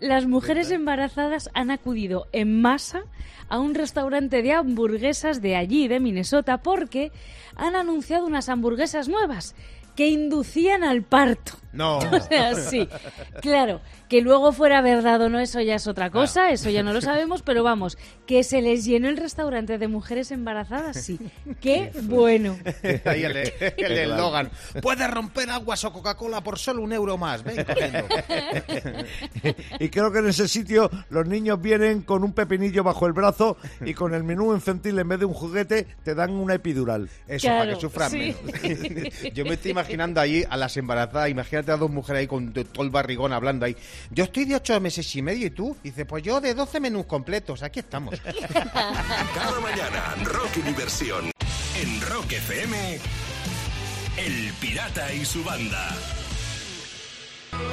Las 0.00 0.26
mujeres 0.26 0.72
embarazadas 0.72 1.48
han 1.54 1.70
acudido 1.70 2.26
en 2.32 2.60
masa 2.60 3.04
a 3.48 3.60
un 3.60 3.76
restaurante 3.76 4.42
de 4.42 4.52
hamburguesas 4.52 5.42
de 5.42 5.54
allí, 5.54 5.86
de 5.86 6.00
Minnesota, 6.00 6.58
porque 6.58 7.12
han 7.54 7.76
anunciado 7.76 8.26
unas 8.26 8.48
hamburguesas 8.48 9.06
nuevas 9.06 9.54
que 9.96 10.08
inducían 10.08 10.84
al 10.84 11.02
parto. 11.02 11.52
No. 11.72 11.98
O 12.12 12.20
sea, 12.20 12.54
sí. 12.54 12.88
Claro, 13.40 13.80
que 14.08 14.20
luego 14.20 14.52
fuera 14.52 14.82
verdad 14.82 15.22
o 15.22 15.28
no, 15.30 15.40
eso 15.40 15.60
ya 15.60 15.74
es 15.74 15.86
otra 15.86 16.10
cosa, 16.10 16.50
eso 16.50 16.68
ya 16.68 16.82
no 16.82 16.92
lo 16.92 17.00
sabemos, 17.00 17.40
pero 17.42 17.62
vamos, 17.62 17.96
que 18.26 18.44
se 18.44 18.60
les 18.60 18.84
llenó 18.84 19.08
el 19.08 19.16
restaurante 19.16 19.78
de 19.78 19.88
mujeres 19.88 20.30
embarazadas, 20.30 21.02
sí. 21.02 21.18
¡Qué 21.60 21.90
bueno! 22.02 22.58
Ahí 23.06 23.24
el, 23.24 23.36
el 23.36 23.98
eslogan. 23.98 24.50
Puedes 24.82 25.10
romper 25.10 25.48
aguas 25.50 25.82
o 25.84 25.92
Coca-Cola 25.92 26.42
por 26.42 26.58
solo 26.58 26.82
un 26.82 26.92
euro 26.92 27.16
más. 27.16 27.42
Ven 27.42 27.64
corriendo. 27.64 28.06
Y 29.80 29.88
creo 29.88 30.12
que 30.12 30.18
en 30.18 30.28
ese 30.28 30.46
sitio 30.46 30.90
los 31.08 31.26
niños 31.26 31.60
vienen 31.60 32.02
con 32.02 32.22
un 32.22 32.34
pepinillo 32.34 32.84
bajo 32.84 33.06
el 33.06 33.14
brazo 33.14 33.56
y 33.84 33.94
con 33.94 34.12
el 34.14 34.24
menú 34.24 34.52
infantil 34.52 34.98
en 34.98 35.08
vez 35.08 35.20
de 35.20 35.24
un 35.24 35.34
juguete 35.34 35.86
te 36.04 36.14
dan 36.14 36.32
una 36.32 36.54
epidural. 36.54 37.08
Eso, 37.26 37.48
para 37.48 37.74
que 37.74 37.80
sufran 37.80 38.10
sí. 38.10 38.36
menos. 38.44 39.22
Yo 39.32 39.44
me 39.44 39.54
estoy 39.54 39.72
imaginando 39.82 40.20
ahí 40.20 40.44
a 40.48 40.56
las 40.56 40.76
embarazadas, 40.76 41.28
imagínate 41.28 41.72
a 41.72 41.76
dos 41.76 41.90
mujeres 41.90 42.20
ahí 42.20 42.26
con 42.26 42.52
todo 42.52 42.84
el 42.84 42.90
barrigón 42.90 43.32
hablando 43.32 43.66
ahí. 43.66 43.76
Yo 44.10 44.24
estoy 44.24 44.44
de 44.44 44.56
ocho 44.56 44.80
meses 44.80 45.14
y 45.16 45.22
medio 45.22 45.46
y 45.46 45.50
tú, 45.50 45.76
dice, 45.82 46.06
pues 46.06 46.22
yo 46.22 46.40
de 46.40 46.54
12 46.54 46.80
menús 46.80 47.06
completos, 47.06 47.62
aquí 47.62 47.80
estamos. 47.80 48.18
Cada 49.34 49.60
mañana, 49.60 50.14
rock 50.24 50.56
y 50.58 50.62
diversión. 50.62 51.30
En 51.80 52.00
Rock 52.02 52.32
FM, 52.32 52.98
El 54.18 54.52
Pirata 54.60 55.12
y 55.12 55.24
su 55.24 55.42
banda. 55.42 56.21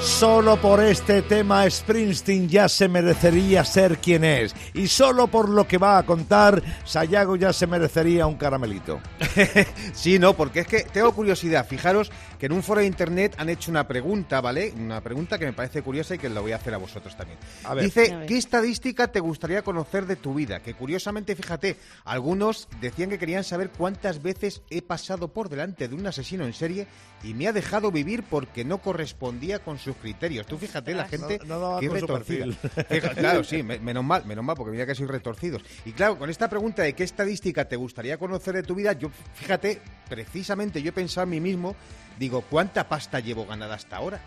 Solo 0.01 0.57
por 0.57 0.81
este 0.81 1.21
tema 1.21 1.69
Springsteen 1.69 2.47
ya 2.47 2.69
se 2.69 2.87
merecería 2.87 3.65
ser 3.65 3.97
quien 3.97 4.23
es. 4.23 4.55
Y 4.73 4.87
solo 4.87 5.27
por 5.27 5.49
lo 5.49 5.67
que 5.67 5.77
va 5.77 5.97
a 5.97 6.03
contar, 6.03 6.63
Sayago 6.85 7.35
ya 7.35 7.51
se 7.51 7.67
merecería 7.67 8.25
un 8.25 8.35
caramelito. 8.35 8.99
Sí, 9.93 10.17
no, 10.19 10.33
porque 10.33 10.61
es 10.61 10.67
que 10.67 10.83
tengo 10.83 11.13
curiosidad. 11.13 11.65
Fijaros 11.67 12.11
que 12.39 12.45
en 12.45 12.53
un 12.53 12.63
foro 12.63 12.79
de 12.79 12.87
internet 12.87 13.35
han 13.37 13.49
hecho 13.49 13.69
una 13.69 13.85
pregunta, 13.87 14.39
¿vale? 14.39 14.71
Una 14.77 15.01
pregunta 15.01 15.37
que 15.37 15.45
me 15.45 15.51
parece 15.53 15.81
curiosa 15.81 16.15
y 16.15 16.17
que 16.17 16.29
la 16.29 16.39
voy 16.39 16.53
a 16.53 16.55
hacer 16.55 16.73
a 16.73 16.77
vosotros 16.77 17.15
también. 17.17 17.37
A 17.65 17.73
ver. 17.73 17.83
Dice, 17.85 18.13
A 18.13 18.17
ver. 18.19 18.27
¿qué 18.27 18.37
estadística 18.37 19.07
te 19.11 19.19
gustaría 19.19 19.61
conocer 19.61 20.05
de 20.05 20.15
tu 20.15 20.33
vida? 20.33 20.61
Que 20.61 20.73
curiosamente, 20.73 21.35
fíjate, 21.35 21.75
algunos 22.05 22.67
decían 22.79 23.09
que 23.09 23.19
querían 23.19 23.43
saber 23.43 23.69
cuántas 23.69 24.21
veces 24.21 24.61
he 24.69 24.81
pasado 24.81 25.27
por 25.27 25.49
delante 25.49 25.87
de 25.89 25.95
un 25.95 26.07
asesino 26.07 26.45
en 26.45 26.53
serie 26.53 26.87
y 27.23 27.33
me 27.33 27.47
ha 27.47 27.51
dejado 27.51 27.91
vivir 27.91 28.23
porque 28.23 28.63
no 28.63 28.77
correspondía 28.77 29.59
con 29.59 29.77
sus 29.77 29.97
criterios. 29.97 30.47
Tú 30.47 30.57
fíjate, 30.57 30.93
la 30.95 31.09
gente 31.09 31.39
No- 31.45 31.73
no 31.73 31.79
que 31.81 31.89
retorcida. 31.89 32.45
Fija- 32.89 33.15
claro, 33.15 33.43
sí, 33.43 33.63
me- 33.63 33.79
menos 33.79 34.05
mal, 34.05 34.25
menos 34.25 34.45
mal, 34.45 34.55
porque 34.55 34.71
mira 34.71 34.85
que 34.85 34.95
soy 34.95 35.07
retorcidos. 35.07 35.61
Y 35.83 35.91
claro, 35.91 36.17
con 36.17 36.29
esta 36.29 36.49
pregunta 36.49 36.83
de 36.83 36.93
qué 36.93 37.03
estadística 37.03 37.65
te 37.65 37.75
gustaría 37.75 38.17
conocer 38.17 38.55
de 38.55 38.63
tu 38.63 38.75
vida, 38.75 38.93
yo, 38.93 39.09
fíjate, 39.33 39.81
precisamente 40.07 40.81
yo 40.81 40.89
he 40.89 40.93
pensado 40.93 41.25
en 41.25 41.29
mí 41.31 41.41
mismo, 41.41 41.75
digo, 42.17 42.41
¿cuánta 42.41 42.87
pasta 42.87 43.19
llevo 43.19 43.45
ganada 43.45 43.75
hasta 43.75 43.97
ahora? 43.97 44.19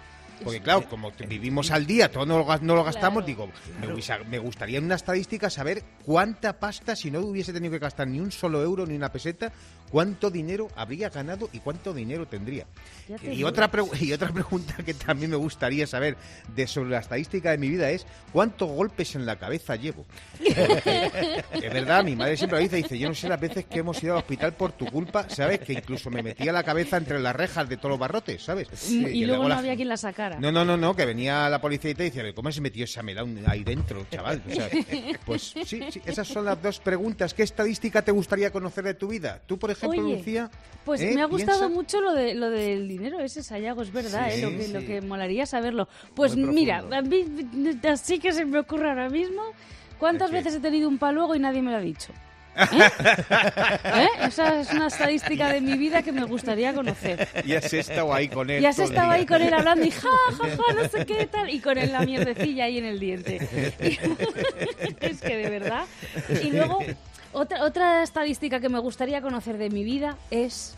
Porque 0.42 0.60
claro, 0.60 0.88
como 0.88 1.12
vivimos 1.28 1.70
al 1.70 1.86
día, 1.86 2.10
todo 2.10 2.26
no 2.26 2.36
lo, 2.38 2.44
gas- 2.44 2.62
no 2.62 2.74
lo 2.74 2.82
gastamos, 2.82 3.24
Claro. 3.24 3.26
digo, 3.26 3.52
me, 3.80 4.24
me 4.28 4.38
gustaría 4.40 4.78
en 4.78 4.84
una 4.86 4.96
estadística 4.96 5.48
saber 5.50 5.84
cuánta 6.04 6.54
pasta, 6.58 6.96
si 6.96 7.12
no 7.12 7.20
hubiese 7.20 7.52
tenido 7.52 7.70
que 7.72 7.78
gastar 7.78 8.08
ni 8.08 8.18
un 8.18 8.32
solo 8.32 8.60
euro 8.60 8.84
ni 8.84 8.96
una 8.96 9.12
peseta, 9.12 9.52
cuánto 9.92 10.30
dinero 10.30 10.68
habría 10.74 11.10
ganado 11.10 11.48
y 11.52 11.60
cuánto 11.60 11.92
dinero 11.94 12.26
tendría. 12.26 12.66
Te 13.20 13.32
Y 13.34 13.44
otra, 13.44 13.70
y 14.00 14.12
otra 14.12 14.32
pregunta 14.32 14.74
que 14.84 14.94
también 14.94 15.30
me 15.30 15.36
gustaría 15.36 15.86
saber 15.86 16.16
de 16.54 16.66
sobre 16.66 16.90
la 16.90 16.98
estadística 17.00 17.50
de 17.52 17.58
mi 17.58 17.68
vida 17.68 17.90
es 17.90 18.06
cuántos 18.32 18.70
golpes 18.70 19.14
en 19.14 19.26
la 19.26 19.36
cabeza 19.36 19.76
llevo. 19.76 20.04
Es 21.52 21.72
verdad, 21.72 22.02
mi 22.04 22.16
madre 22.16 22.36
siempre 22.36 22.58
lo 22.58 22.62
dice, 22.62 22.76
dice, 22.76 22.98
yo 22.98 23.08
no 23.08 23.14
sé 23.14 23.28
las 23.28 23.40
veces 23.40 23.66
que 23.66 23.80
hemos 23.80 24.02
ido 24.02 24.14
al 24.14 24.18
hospital 24.20 24.54
por 24.54 24.72
tu 24.72 24.86
culpa, 24.86 25.28
¿sabes? 25.28 25.60
Que 25.60 25.74
incluso 25.74 26.10
me 26.10 26.22
metía 26.22 26.52
la 26.52 26.62
cabeza 26.64 26.96
entre 26.96 27.20
las 27.20 27.34
rejas 27.36 27.68
de 27.68 27.76
todos 27.76 27.90
los 27.90 27.98
barrotes, 27.98 28.42
¿sabes? 28.42 28.68
y 28.90 29.20
Que 29.20 29.26
luego 29.26 29.42
no 29.44 29.48
la- 29.50 29.58
había 29.58 29.76
quien 29.76 29.88
la 29.88 29.96
sacara. 29.96 30.38
no, 30.40 30.50
no, 30.50 30.64
no, 30.64 30.76
no, 30.76 30.96
que 30.96 31.04
venía 31.04 31.48
la 31.48 31.60
policía 31.60 31.90
y 31.90 31.94
te 31.94 32.04
decía, 32.04 32.22
¿cómo 32.34 32.50
se 32.50 32.60
metió 32.60 32.84
esa 32.84 33.02
melón 33.02 33.38
ahí 33.46 33.62
dentro, 33.64 34.06
chaval? 34.10 34.42
O 34.50 34.54
sea, 34.54 34.68
pues 35.26 35.42
sí, 35.64 35.80
sí, 35.90 36.00
esas 36.06 36.26
son 36.26 36.44
las 36.46 36.60
dos 36.62 36.78
preguntas. 36.80 37.34
¿Qué 37.34 37.42
estadística 37.42 38.02
te 38.02 38.12
gustaría 38.12 38.50
conocer 38.50 38.84
de 38.84 38.94
tu 38.94 39.08
vida? 39.08 39.40
Tú, 39.46 39.58
por 39.58 39.70
ejemplo, 39.70 39.81
Oye, 39.88 40.16
Lucía. 40.16 40.50
Pues 40.84 41.00
¿eh? 41.00 41.12
me 41.14 41.22
ha 41.22 41.26
gustado 41.26 41.60
Piensa- 41.68 41.74
mucho 41.74 42.00
lo 42.00 42.12
de 42.12 42.34
lo 42.34 42.50
del 42.50 42.88
dinero 42.88 43.20
ese 43.20 43.42
Sayago, 43.42 43.82
es 43.82 43.92
verdad, 43.92 44.28
Sí, 44.32 44.40
¿eh? 44.40 44.42
lo, 44.42 44.50
que, 44.50 44.62
sí. 44.64 44.72
lo 44.72 44.80
que 44.80 45.00
molaría 45.00 45.46
saberlo. 45.46 45.88
Pues 46.14 46.34
mira, 46.36 46.84
a 46.90 47.02
mí 47.02 47.24
así 47.88 48.18
que 48.18 48.32
se 48.32 48.44
me 48.44 48.58
ocurre 48.58 48.88
ahora 48.88 49.08
mismo, 49.08 49.42
¿cuántas 49.98 50.32
veces 50.32 50.54
he 50.56 50.60
tenido 50.60 50.88
un 50.88 50.98
paluego 50.98 51.36
y 51.36 51.38
nadie 51.38 51.62
me 51.62 51.70
lo 51.70 51.76
ha 51.76 51.80
dicho? 51.80 52.12
¿Eh? 52.56 52.66
¿Eh? 53.84 54.08
Esa 54.26 54.60
es 54.60 54.70
una 54.72 54.88
estadística 54.88 55.50
de 55.50 55.60
mi 55.62 55.78
vida 55.78 56.02
que 56.02 56.12
me 56.12 56.24
gustaría 56.24 56.74
conocer. 56.74 57.26
Y 57.46 57.54
has 57.54 57.72
estado 57.72 58.12
ahí 58.12 58.28
con 58.28 58.50
él. 58.50 58.62
Y 58.62 58.66
has 58.66 58.78
estado 58.78 59.10
ahí 59.10 59.24
con 59.24 59.40
él 59.40 59.54
hablando 59.54 59.86
y 59.86 59.90
ja, 59.90 60.08
ja, 60.36 60.48
ja, 60.48 60.72
no 60.74 60.88
sé 60.88 61.06
qué 61.06 61.26
tal, 61.26 61.48
y 61.48 61.60
con 61.60 61.78
él 61.78 61.92
la 61.92 62.00
mierdecilla 62.04 62.64
ahí 62.64 62.76
en 62.78 62.84
el 62.84 63.00
diente. 63.00 63.36
es 65.00 65.20
que 65.20 65.36
de 65.36 65.48
verdad. 65.48 65.84
Y 66.42 66.50
luego, 66.50 66.80
otra, 67.32 67.64
otra 67.64 68.02
estadística 68.02 68.60
que 68.60 68.68
me 68.68 68.78
gustaría 68.78 69.20
conocer 69.22 69.58
de 69.58 69.70
mi 69.70 69.84
vida 69.84 70.16
es 70.30 70.76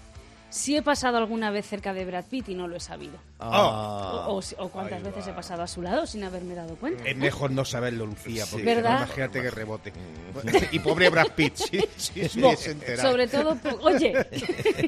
si 0.55 0.77
he 0.77 0.83
pasado 0.83 1.17
alguna 1.19 1.51
vez 1.51 1.67
cerca 1.67 1.93
de 1.93 2.05
Brad 2.05 2.27
Pitt 2.27 2.49
y 2.51 2.55
no 2.55 2.69
lo 2.69 2.77
he 2.77 2.81
sabido. 2.81 3.15
Ah. 3.41 4.25
O, 4.29 4.37
o 4.37 4.43
si- 4.43 4.55
o 4.57 4.69
cuántas 4.69 5.03
veces 5.03 5.27
he 5.27 5.33
pasado 5.33 5.63
a 5.63 5.67
su 5.67 5.83
lado 5.83 6.07
sin 6.07 6.23
haberme 6.23 6.55
dado 6.55 6.77
cuenta. 6.77 7.03
Es 7.09 7.17
mejor 7.17 7.51
no 7.51 7.65
saberlo, 7.65 8.07
Lucía, 8.07 8.45
porque 8.49 8.75
no, 8.77 8.81
imagínate 8.81 9.43
que 9.43 9.51
rebote. 9.51 9.93
Y 10.71 10.79
pobre 10.79 11.11
Brad 11.11 11.27
Pitt, 11.35 11.57
sí, 11.57 11.81
sí, 11.97 12.29
sí, 12.29 12.41
Bo- 12.41 12.55
se 12.57 12.71
enterado. 12.71 13.11
sobre 13.11 13.27
todo, 13.27 13.57
oye, 13.83 14.15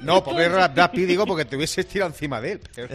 No, 0.02 0.22
pobre 0.22 0.48
Brad 0.48 0.90
Pitt, 0.92 1.06
digo, 1.08 1.26
porque 1.26 1.44
te 1.44 1.56
hubieses 1.56 1.86
tirado 1.88 2.10
encima 2.12 2.40
de 2.40 2.52
él. 2.52 2.60
Bueno, 2.76 2.88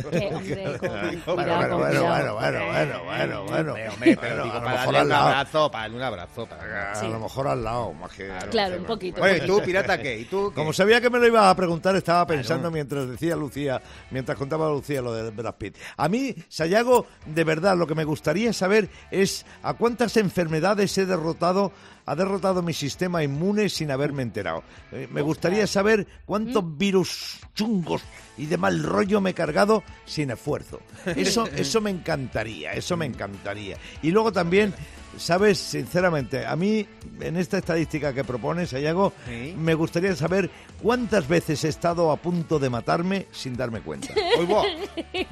bueno, 1.26 1.78
bueno, 1.78 2.36
bueno, 2.36 3.04
bueno, 3.06 3.44
bueno, 3.46 3.76
para 4.16 4.36
mejor 4.36 4.64
darle 4.64 5.02
un 5.04 5.12
abrazo, 5.12 5.72
para 5.72 5.82
darle 5.84 5.98
un 5.98 6.04
abrazo. 6.04 6.46
Para... 6.46 6.94
A 6.94 7.04
lo 7.04 7.20
mejor 7.20 7.48
al 7.48 7.64
lado, 7.64 7.94
más 7.94 8.12
que... 8.12 8.32
Claro, 8.50 8.78
un 8.78 8.86
poquito. 8.86 9.20
Bueno, 9.20 9.44
¿y 9.44 9.48
tú, 9.48 9.62
pirata, 9.64 9.98
qué? 10.02 10.18
¿Y 10.20 10.26
tú 10.26 10.50
qué? 10.50 10.56
Como 10.56 10.74
sabía 10.74 11.02
que 11.02 11.10
me 11.10 11.20
lo 11.20 11.28
ibas 11.28 11.46
a 11.46 11.56
preguntar, 11.56 11.96
estaba 11.96 12.26
pensando 12.26 12.61
mientras 12.70 13.10
decía 13.10 13.36
Lucía, 13.36 13.82
mientras 14.12 14.38
contaba 14.38 14.70
Lucía 14.70 15.02
lo 15.02 15.14
de 15.14 15.32
Brad 15.32 15.56
Pitt. 15.56 15.78
A 15.98 16.10
mí, 16.10 16.36
Sayago, 16.50 17.08
de 17.26 17.44
verdad, 17.44 17.78
lo 17.78 17.88
que 17.88 17.96
me 17.96 18.04
gustaría 18.04 18.54
saber 18.54 18.90
es 19.10 19.46
a 19.64 19.74
cuántas 19.74 20.18
enfermedades 20.18 20.98
he 20.98 21.06
derrotado, 21.06 21.72
ha 22.06 22.16
derrotado 22.16 22.62
mi 22.62 22.74
sistema 22.74 23.24
inmune 23.24 23.70
sin 23.70 23.90
haberme 23.90 24.24
enterado. 24.24 24.64
Eh, 24.92 25.08
me 25.12 25.22
gustaría 25.22 25.66
saber 25.66 26.06
cuántos 26.26 26.78
virus 26.78 27.40
chungos 27.56 28.02
y 28.38 28.46
de 28.46 28.58
mal 28.58 28.84
rollo 28.84 29.22
me 29.22 29.32
he 29.32 29.34
cargado 29.34 29.84
sin 30.06 30.32
esfuerzo. 30.32 30.80
Eso, 31.16 31.48
eso 31.48 31.82
me 31.82 31.90
encantaría, 31.90 32.74
eso 32.74 32.98
me 32.98 33.06
encantaría. 33.06 33.78
Y 34.02 34.12
luego 34.12 34.32
también, 34.32 34.74
sabes, 35.18 35.58
sinceramente, 35.58 36.46
a 36.46 36.56
mí, 36.56 36.86
en 37.20 37.38
esta 37.38 37.58
estadística 37.58 38.14
que 38.14 38.24
propones, 38.24 38.70
Sayago, 38.70 39.14
Sí. 39.28 39.54
me 39.58 39.74
gustaría 39.74 40.16
saber 40.16 40.50
cuántas 40.82 41.28
veces 41.28 41.64
he 41.64 41.70
estado 41.70 42.12
a 42.12 42.18
punto 42.18 42.60
de 42.60 42.70
matarme 42.70 43.28
sin 43.32 43.56
darme 43.56 43.82
cuenta. 43.82 44.14
Uy, 44.40 44.46
buah. 44.46 44.64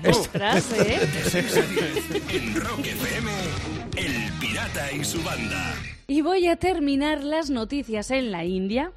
Ostras, 0.10 0.72
¿eh? 0.74 1.00
De 1.24 1.30
6 1.30 1.58
a 1.58 1.62
10, 1.62 2.34
en 2.36 2.56
Rock 2.62 2.80
FM, 2.86 3.32
El 3.98 4.32
Pirata 4.40 4.92
y 4.92 5.04
su 5.04 5.22
banda. 5.24 5.76
Y 6.08 6.22
voy 6.22 6.48
a 6.48 6.56
terminar 6.56 7.24
las 7.24 7.50
noticias 7.50 8.12
en 8.12 8.32
la 8.32 8.44
India. 8.46 8.92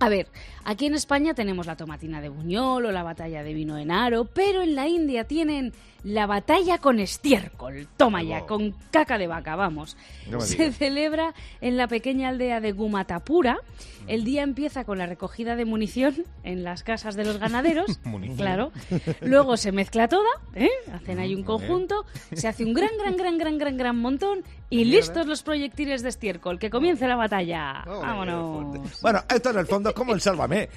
A 0.00 0.08
ver, 0.08 0.26
aquí 0.64 0.86
en 0.86 0.94
España 0.94 1.34
tenemos 1.34 1.66
la 1.66 1.76
tomatina 1.76 2.20
de 2.20 2.28
Buñol 2.28 2.86
o 2.86 2.92
la 2.92 3.02
batalla 3.02 3.42
de 3.42 3.54
vino 3.54 3.78
en 3.78 3.90
aro, 3.90 4.24
pero 4.24 4.62
en 4.62 4.74
la 4.74 4.88
India 4.88 5.24
tienen 5.24 5.72
la 6.04 6.26
batalla 6.26 6.78
con 6.78 7.00
estiércol. 7.00 7.88
Toma 7.96 8.22
ya, 8.22 8.46
con 8.46 8.74
caca 8.90 9.18
de 9.18 9.26
vaca, 9.26 9.56
vamos. 9.56 9.96
No 10.30 10.40
Se 10.40 10.70
celebra 10.70 11.34
en 11.60 11.76
la 11.76 11.88
pequeña 11.88 12.28
aldea 12.28 12.60
de 12.60 12.72
Gumatapura. 12.72 13.58
El 14.06 14.22
día 14.24 14.42
empieza 14.42 14.84
con 14.84 14.98
la 14.98 15.06
recogida 15.06 15.56
de 15.56 15.64
munición 15.64 16.26
en 16.42 16.62
las 16.62 16.82
casas 16.82 17.16
de 17.16 17.24
los 17.24 17.38
ganaderos. 17.38 17.98
Munición. 18.04 18.36
Claro. 18.36 18.70
Luego 19.22 19.56
se 19.56 19.72
mezcla 19.72 20.08
toda, 20.08 20.28
¿eh? 20.54 20.68
hacen 20.92 21.18
ahí 21.18 21.34
un 21.34 21.42
conjunto, 21.42 22.04
se 22.34 22.46
hace 22.46 22.64
un 22.64 22.74
gran, 22.74 22.90
gran, 22.98 23.16
gran, 23.16 23.38
gran, 23.38 23.56
gran, 23.56 23.76
gran 23.78 23.96
montón 23.96 24.44
y 24.68 24.84
listos 24.84 25.26
los 25.26 25.42
proyectiles 25.42 26.02
de 26.02 26.10
estiércol. 26.10 26.58
Que 26.58 26.68
comience 26.68 27.08
la 27.08 27.16
batalla. 27.16 27.82
Vámonos. 27.86 29.00
Bueno, 29.00 29.20
esto 29.34 29.50
en 29.50 29.58
el 29.58 29.66
fondo 29.66 29.88
es 29.88 29.94
como 29.94 30.12
el 30.12 30.20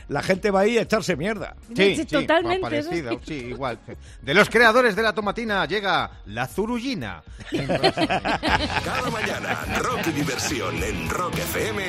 La 0.10 0.22
gente 0.22 0.52
va 0.52 0.62
ahí 0.62 0.78
a 0.78 0.82
echarse 0.82 1.16
mierda. 1.16 1.56
Sí, 1.76 2.06
totalmente, 2.06 2.62
parecido, 2.62 3.12
eso 3.12 3.22
sí, 3.26 3.34
igual. 3.34 3.80
De 4.22 4.34
los 4.34 4.50
creadores 4.50 4.96
de 4.96 5.04
la 5.04 5.14
tomatina 5.14 5.66
llega 5.66 6.12
la 6.26 6.48
zurullina. 6.48 7.24
Cada 7.52 9.10
mañana, 9.10 9.66
rock 9.80 10.08
y 10.08 10.12
diversión 10.12 10.84
en 10.84 11.10
Rock 11.10 11.36
FM 11.36 11.84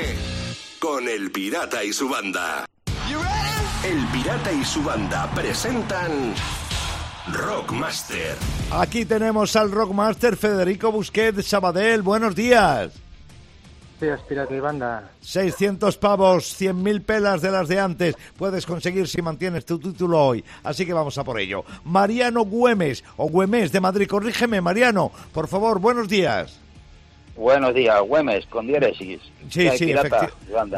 con 0.79 1.09
El 1.09 1.31
Pirata 1.31 1.83
y 1.85 1.92
su 1.92 2.09
banda. 2.09 2.66
El 3.85 4.07
Pirata 4.09 4.53
y 4.53 4.64
su 4.64 4.83
banda 4.83 5.31
presentan 5.35 6.35
Rockmaster. 7.33 8.37
Aquí 8.70 9.05
tenemos 9.05 9.55
al 9.57 9.70
Rockmaster 9.70 10.37
Federico 10.37 10.90
Busquets 10.90 11.46
Sabadell. 11.46 12.03
Buenos 12.03 12.35
días. 12.35 12.92
Días, 14.00 14.20
Pirata 14.22 14.54
y 14.54 14.61
Banda. 14.61 15.11
600 15.20 15.96
pavos, 15.98 16.61
100.000 16.61 17.04
pelas 17.04 17.42
de 17.42 17.50
las 17.50 17.68
de 17.68 17.80
antes 17.80 18.16
puedes 18.37 18.66
conseguir 18.66 19.08
si 19.08 19.22
mantienes 19.22 19.64
tu 19.64 19.78
título 19.78 20.24
hoy. 20.24 20.44
Así 20.62 20.87
que 20.87 20.92
vamos 20.92 21.18
a 21.18 21.24
por 21.24 21.40
ello. 21.40 21.64
Mariano 21.84 22.44
Güemes, 22.44 23.04
o 23.16 23.28
Güemes 23.28 23.72
de 23.72 23.80
Madrid. 23.80 24.08
Corrígeme, 24.08 24.61
Mariano. 24.61 25.11
Por 25.32 25.48
favor, 25.48 25.80
buenos 25.80 26.08
días. 26.08 26.67
Buenos 27.38 27.72
días, 27.72 28.01
Güemes, 28.01 28.46
con 28.46 28.66
diéresis. 28.66 29.20
Sí, 29.48 29.70
sí, 29.77 29.87
pirata. 29.87 30.29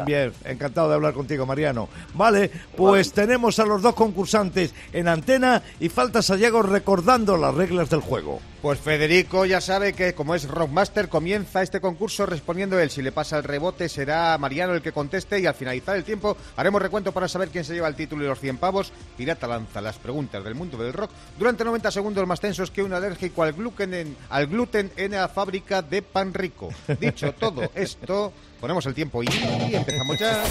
Bien, 0.05 0.31
encantado 0.45 0.89
de 0.89 0.93
hablar 0.93 1.15
contigo, 1.15 1.43
Mariano. 1.47 1.89
Vale, 2.13 2.51
pues 2.77 3.13
tenemos 3.13 3.57
a 3.57 3.65
los 3.65 3.81
dos 3.81 3.95
concursantes 3.95 4.71
en 4.93 5.07
antena 5.07 5.63
y 5.79 5.89
falta 5.89 6.21
Sayago 6.21 6.61
recordando 6.61 7.35
las 7.35 7.55
reglas 7.55 7.89
del 7.89 8.01
juego. 8.01 8.39
Pues 8.61 8.79
Federico 8.79 9.45
ya 9.45 9.59
sabe 9.59 9.93
que 9.93 10.13
como 10.13 10.35
es 10.35 10.47
Rockmaster 10.47 11.09
comienza 11.09 11.63
este 11.63 11.81
concurso 11.81 12.27
respondiendo 12.27 12.79
él. 12.79 12.91
Si 12.91 13.01
le 13.01 13.11
pasa 13.11 13.39
el 13.39 13.43
rebote 13.43 13.89
será 13.89 14.37
Mariano 14.37 14.75
el 14.75 14.83
que 14.83 14.91
conteste 14.91 15.39
y 15.39 15.47
al 15.47 15.55
finalizar 15.55 15.95
el 15.95 16.03
tiempo 16.03 16.37
haremos 16.55 16.79
recuento 16.79 17.11
para 17.11 17.27
saber 17.27 17.49
quién 17.49 17.63
se 17.63 17.73
lleva 17.73 17.87
el 17.87 17.95
título 17.95 18.23
y 18.23 18.27
los 18.27 18.39
100 18.39 18.57
pavos. 18.57 18.93
Pirata 19.17 19.47
lanza 19.47 19.81
las 19.81 19.97
preguntas 19.97 20.43
del 20.43 20.53
mundo 20.53 20.77
del 20.77 20.93
rock 20.93 21.09
durante 21.39 21.65
90 21.65 21.89
segundos 21.89 22.27
más 22.27 22.39
tensos 22.39 22.69
que 22.69 22.83
un 22.83 22.93
alérgico 22.93 23.41
al 23.41 23.53
gluten 23.53 23.95
en, 23.95 24.15
al 24.29 24.45
gluten 24.45 24.91
en 24.95 25.13
la 25.13 25.27
fábrica 25.27 25.81
de 25.81 26.03
pan 26.03 26.31
rico. 26.31 26.50
Dicho 26.99 27.33
todo 27.33 27.69
esto, 27.75 28.31
ponemos 28.59 28.85
el 28.85 28.93
tiempo 28.93 29.23
y 29.23 29.27
empezamos 29.73 30.19
ya. 30.19 30.43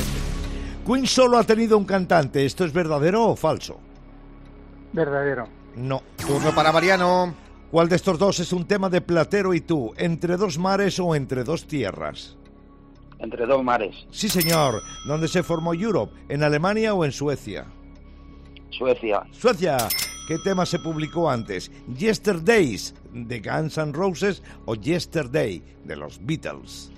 Queen 0.87 1.07
solo 1.07 1.39
ha 1.39 1.45
tenido 1.45 1.77
un 1.79 1.85
cantante. 1.85 2.45
¿Esto 2.45 2.65
es 2.65 2.73
verdadero 2.73 3.29
o 3.29 3.37
falso? 3.37 3.79
Verdadero. 4.93 5.47
No. 5.77 6.03
Turno 6.17 6.55
para 6.55 6.73
Mariano. 6.73 7.35
¿Cuál 7.71 7.89
de 7.89 7.97
estos 7.97 8.19
dos 8.19 8.41
es 8.41 8.53
un 8.53 8.67
tema 8.67 8.89
de 8.89 9.01
Platero 9.01 9.55
y 9.55 9.61
tú? 9.61 9.93
¿Entre 9.97 10.37
dos 10.37 10.59
mares 10.59 10.99
o 10.99 11.15
entre 11.15 11.45
dos 11.45 11.67
tierras? 11.67 12.37
Entre 13.21 13.47
dos 13.47 13.63
mares, 13.63 14.07
Sí, 14.11 14.29
señor. 14.29 14.83
¿Dónde 15.07 15.29
se 15.29 15.43
formó 15.43 15.75
Europe? 15.75 16.13
¿En 16.29 16.43
Alemania 16.43 16.95
o 16.95 17.05
en 17.05 17.13
Suecia? 17.13 17.67
Suecia, 18.71 19.23
Suecia. 19.31 19.77
¿Qué 20.31 20.39
tema 20.39 20.65
se 20.65 20.79
publicó 20.79 21.29
antes? 21.29 21.73
¿Yesterdays 21.99 22.95
de 23.13 23.41
Guns 23.41 23.77
N' 23.79 23.93
Roses 23.93 24.45
o 24.65 24.77
Yesterday 24.77 25.61
de 25.83 25.97
los 25.97 26.25
Beatles? 26.25 26.93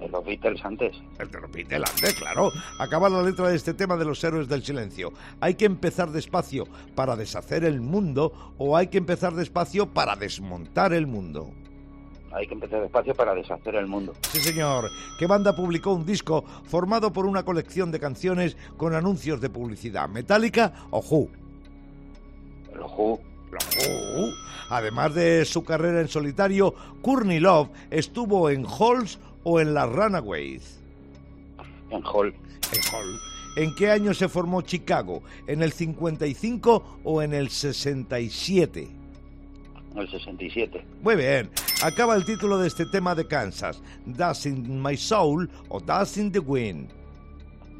de 0.00 0.08
los 0.08 0.24
Beatles 0.24 0.64
antes. 0.64 0.96
El 1.20 1.30
de 1.30 1.40
los 1.42 1.52
Beatles, 1.52 1.88
antes, 1.88 2.14
claro. 2.14 2.50
Acaba 2.80 3.08
la 3.08 3.22
letra 3.22 3.50
de 3.50 3.54
este 3.54 3.72
tema 3.72 3.96
de 3.96 4.04
los 4.04 4.24
héroes 4.24 4.48
del 4.48 4.64
silencio. 4.64 5.12
¿Hay 5.38 5.54
que 5.54 5.64
empezar 5.66 6.10
despacio 6.10 6.66
para 6.96 7.14
deshacer 7.14 7.62
el 7.62 7.80
mundo 7.80 8.54
o 8.58 8.76
hay 8.76 8.88
que 8.88 8.98
empezar 8.98 9.32
despacio 9.34 9.86
para 9.86 10.16
desmontar 10.16 10.92
el 10.92 11.06
mundo? 11.06 11.52
Hay 12.32 12.48
que 12.48 12.54
empezar 12.54 12.80
despacio 12.80 13.14
para 13.14 13.32
deshacer 13.32 13.76
el 13.76 13.86
mundo. 13.86 14.12
Sí, 14.22 14.40
señor. 14.40 14.90
¿Qué 15.20 15.28
banda 15.28 15.54
publicó 15.54 15.92
un 15.92 16.04
disco 16.04 16.44
formado 16.64 17.12
por 17.12 17.26
una 17.26 17.44
colección 17.44 17.92
de 17.92 18.00
canciones 18.00 18.56
con 18.76 18.92
anuncios 18.92 19.40
de 19.40 19.50
publicidad? 19.50 20.08
¿Metallica 20.08 20.72
o 20.90 20.98
Who? 20.98 21.30
Además 24.68 25.14
de 25.14 25.44
su 25.44 25.64
carrera 25.64 26.00
en 26.00 26.08
solitario, 26.08 26.74
Courtney 27.02 27.40
Love 27.40 27.68
estuvo 27.90 28.50
en 28.50 28.64
Halls 28.64 29.18
o 29.42 29.60
en 29.60 29.74
las 29.74 29.88
Runaways. 29.88 30.80
en 31.90 32.02
Hall, 32.04 32.32
En 32.72 32.80
Hall. 32.94 33.20
¿En 33.56 33.74
qué 33.74 33.90
año 33.90 34.14
se 34.14 34.28
formó 34.28 34.62
Chicago? 34.62 35.22
¿En 35.48 35.62
el 35.62 35.72
55 35.72 37.00
o 37.02 37.22
en 37.22 37.34
el 37.34 37.50
67? 37.50 38.88
en 39.92 39.98
el 39.98 40.08
67. 40.08 40.84
Muy 41.02 41.16
bien. 41.16 41.50
Acaba 41.82 42.14
el 42.14 42.24
título 42.24 42.58
de 42.58 42.68
este 42.68 42.86
tema 42.86 43.14
de 43.16 43.26
Kansas. 43.26 43.82
Dust 44.06 44.46
in 44.46 44.80
my 44.80 44.96
soul 44.96 45.50
o 45.68 45.80
Dust 45.80 46.16
in 46.16 46.30
the 46.30 46.38
wind. 46.38 46.90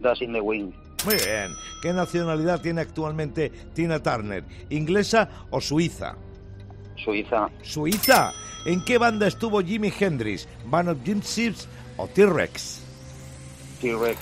Das 0.03 0.23
in 0.23 0.33
the 0.33 0.41
Wind, 0.41 0.73
Muy 1.05 1.15
bien. 1.15 1.55
¿Qué 1.81 1.93
nacionalidad 1.93 2.61
tiene 2.61 2.83
actualmente 2.83 3.51
Tina 3.75 4.03
Turner? 4.03 4.45
¿Inglesa 4.69 5.29
o 5.51 5.61
suiza? 5.61 6.17
Suiza, 6.97 7.49
Suiza. 7.63 8.33
¿En 8.67 8.85
qué 8.85 8.99
banda 8.99 9.27
estuvo 9.27 9.63
Jimi 9.63 9.91
Hendrix? 9.99 10.47
¿Band 10.67 10.91
of 10.91 10.99
Gypsies 11.03 11.67
o 11.97 12.07
T-Rex? 12.09 12.83
T-Rex, 13.81 14.19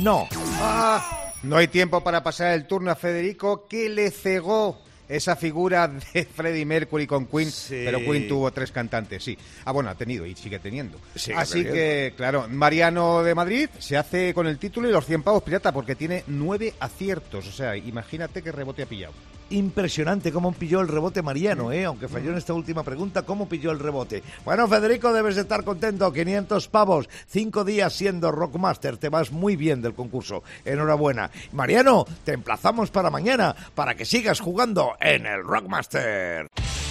No. 0.00 0.26
Ah, 0.60 1.32
no 1.42 1.58
hay 1.58 1.68
tiempo 1.68 2.02
para 2.02 2.22
pasar 2.22 2.52
el 2.52 2.66
turno 2.66 2.90
a 2.90 2.94
Federico 2.94 3.66
que 3.68 3.90
le 3.90 4.10
cegó 4.10 4.78
esa 5.08 5.36
figura 5.36 5.88
de 5.88 6.24
Freddie 6.34 6.64
Mercury 6.64 7.06
con 7.06 7.26
Queen, 7.26 7.50
Sí. 7.50 7.82
pero 7.84 7.98
Queen 7.98 8.28
tuvo 8.28 8.50
tres 8.52 8.70
cantantes, 8.72 9.22
sí. 9.22 9.36
Ah, 9.64 9.72
bueno, 9.72 9.90
ha 9.90 9.94
tenido 9.94 10.24
y 10.26 10.34
sigue 10.34 10.58
teniendo. 10.58 10.98
Sigue 11.14 11.36
Así 11.36 11.62
que, 11.64 12.12
claro, 12.16 12.46
Mariano 12.48 13.22
de 13.22 13.34
Madrid 13.34 13.68
se 13.78 13.96
hace 13.96 14.32
con 14.34 14.46
el 14.46 14.58
título 14.58 14.88
y 14.88 14.92
los 14.92 15.04
100 15.06 15.22
pavos 15.22 15.42
pirata 15.42 15.72
porque 15.72 15.94
tiene 15.94 16.24
nueve 16.26 16.74
aciertos. 16.80 17.46
O 17.46 17.52
sea, 17.52 17.76
imagínate 17.76 18.42
qué 18.42 18.52
rebote 18.52 18.82
ha 18.82 18.86
pillado. 18.86 19.12
Impresionante 19.50 20.32
cómo 20.32 20.52
pilló 20.52 20.80
el 20.80 20.88
rebote 20.88 21.22
Mariano, 21.22 21.70
¿eh? 21.70 21.84
aunque 21.84 22.08
falló 22.08 22.30
en 22.30 22.38
esta 22.38 22.54
última 22.54 22.82
pregunta, 22.82 23.22
cómo 23.22 23.48
pilló 23.48 23.70
el 23.70 23.78
rebote. 23.78 24.22
Bueno, 24.44 24.66
Federico, 24.66 25.12
debes 25.12 25.36
de 25.36 25.42
estar 25.42 25.64
contento. 25.64 26.12
500 26.12 26.68
pavos, 26.68 27.08
cinco 27.26 27.64
días 27.64 27.92
siendo 27.92 28.32
Rockmaster. 28.32 28.96
Te 28.96 29.08
vas 29.08 29.30
muy 29.30 29.56
bien 29.56 29.82
del 29.82 29.94
concurso. 29.94 30.42
Enhorabuena. 30.64 31.30
Mariano, 31.52 32.06
te 32.24 32.32
emplazamos 32.32 32.90
para 32.90 33.10
mañana 33.10 33.54
para 33.74 33.94
que 33.94 34.04
sigas 34.04 34.40
jugando 34.40 34.94
en 35.00 35.26
el 35.26 35.44
Rockmaster. 35.44 36.48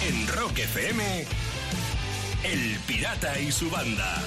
En 0.08 0.26
Rock 0.28 0.58
FM, 0.58 1.24
El 2.44 2.78
Pirata 2.86 3.38
y 3.40 3.50
su 3.50 3.70
banda. 3.70 4.22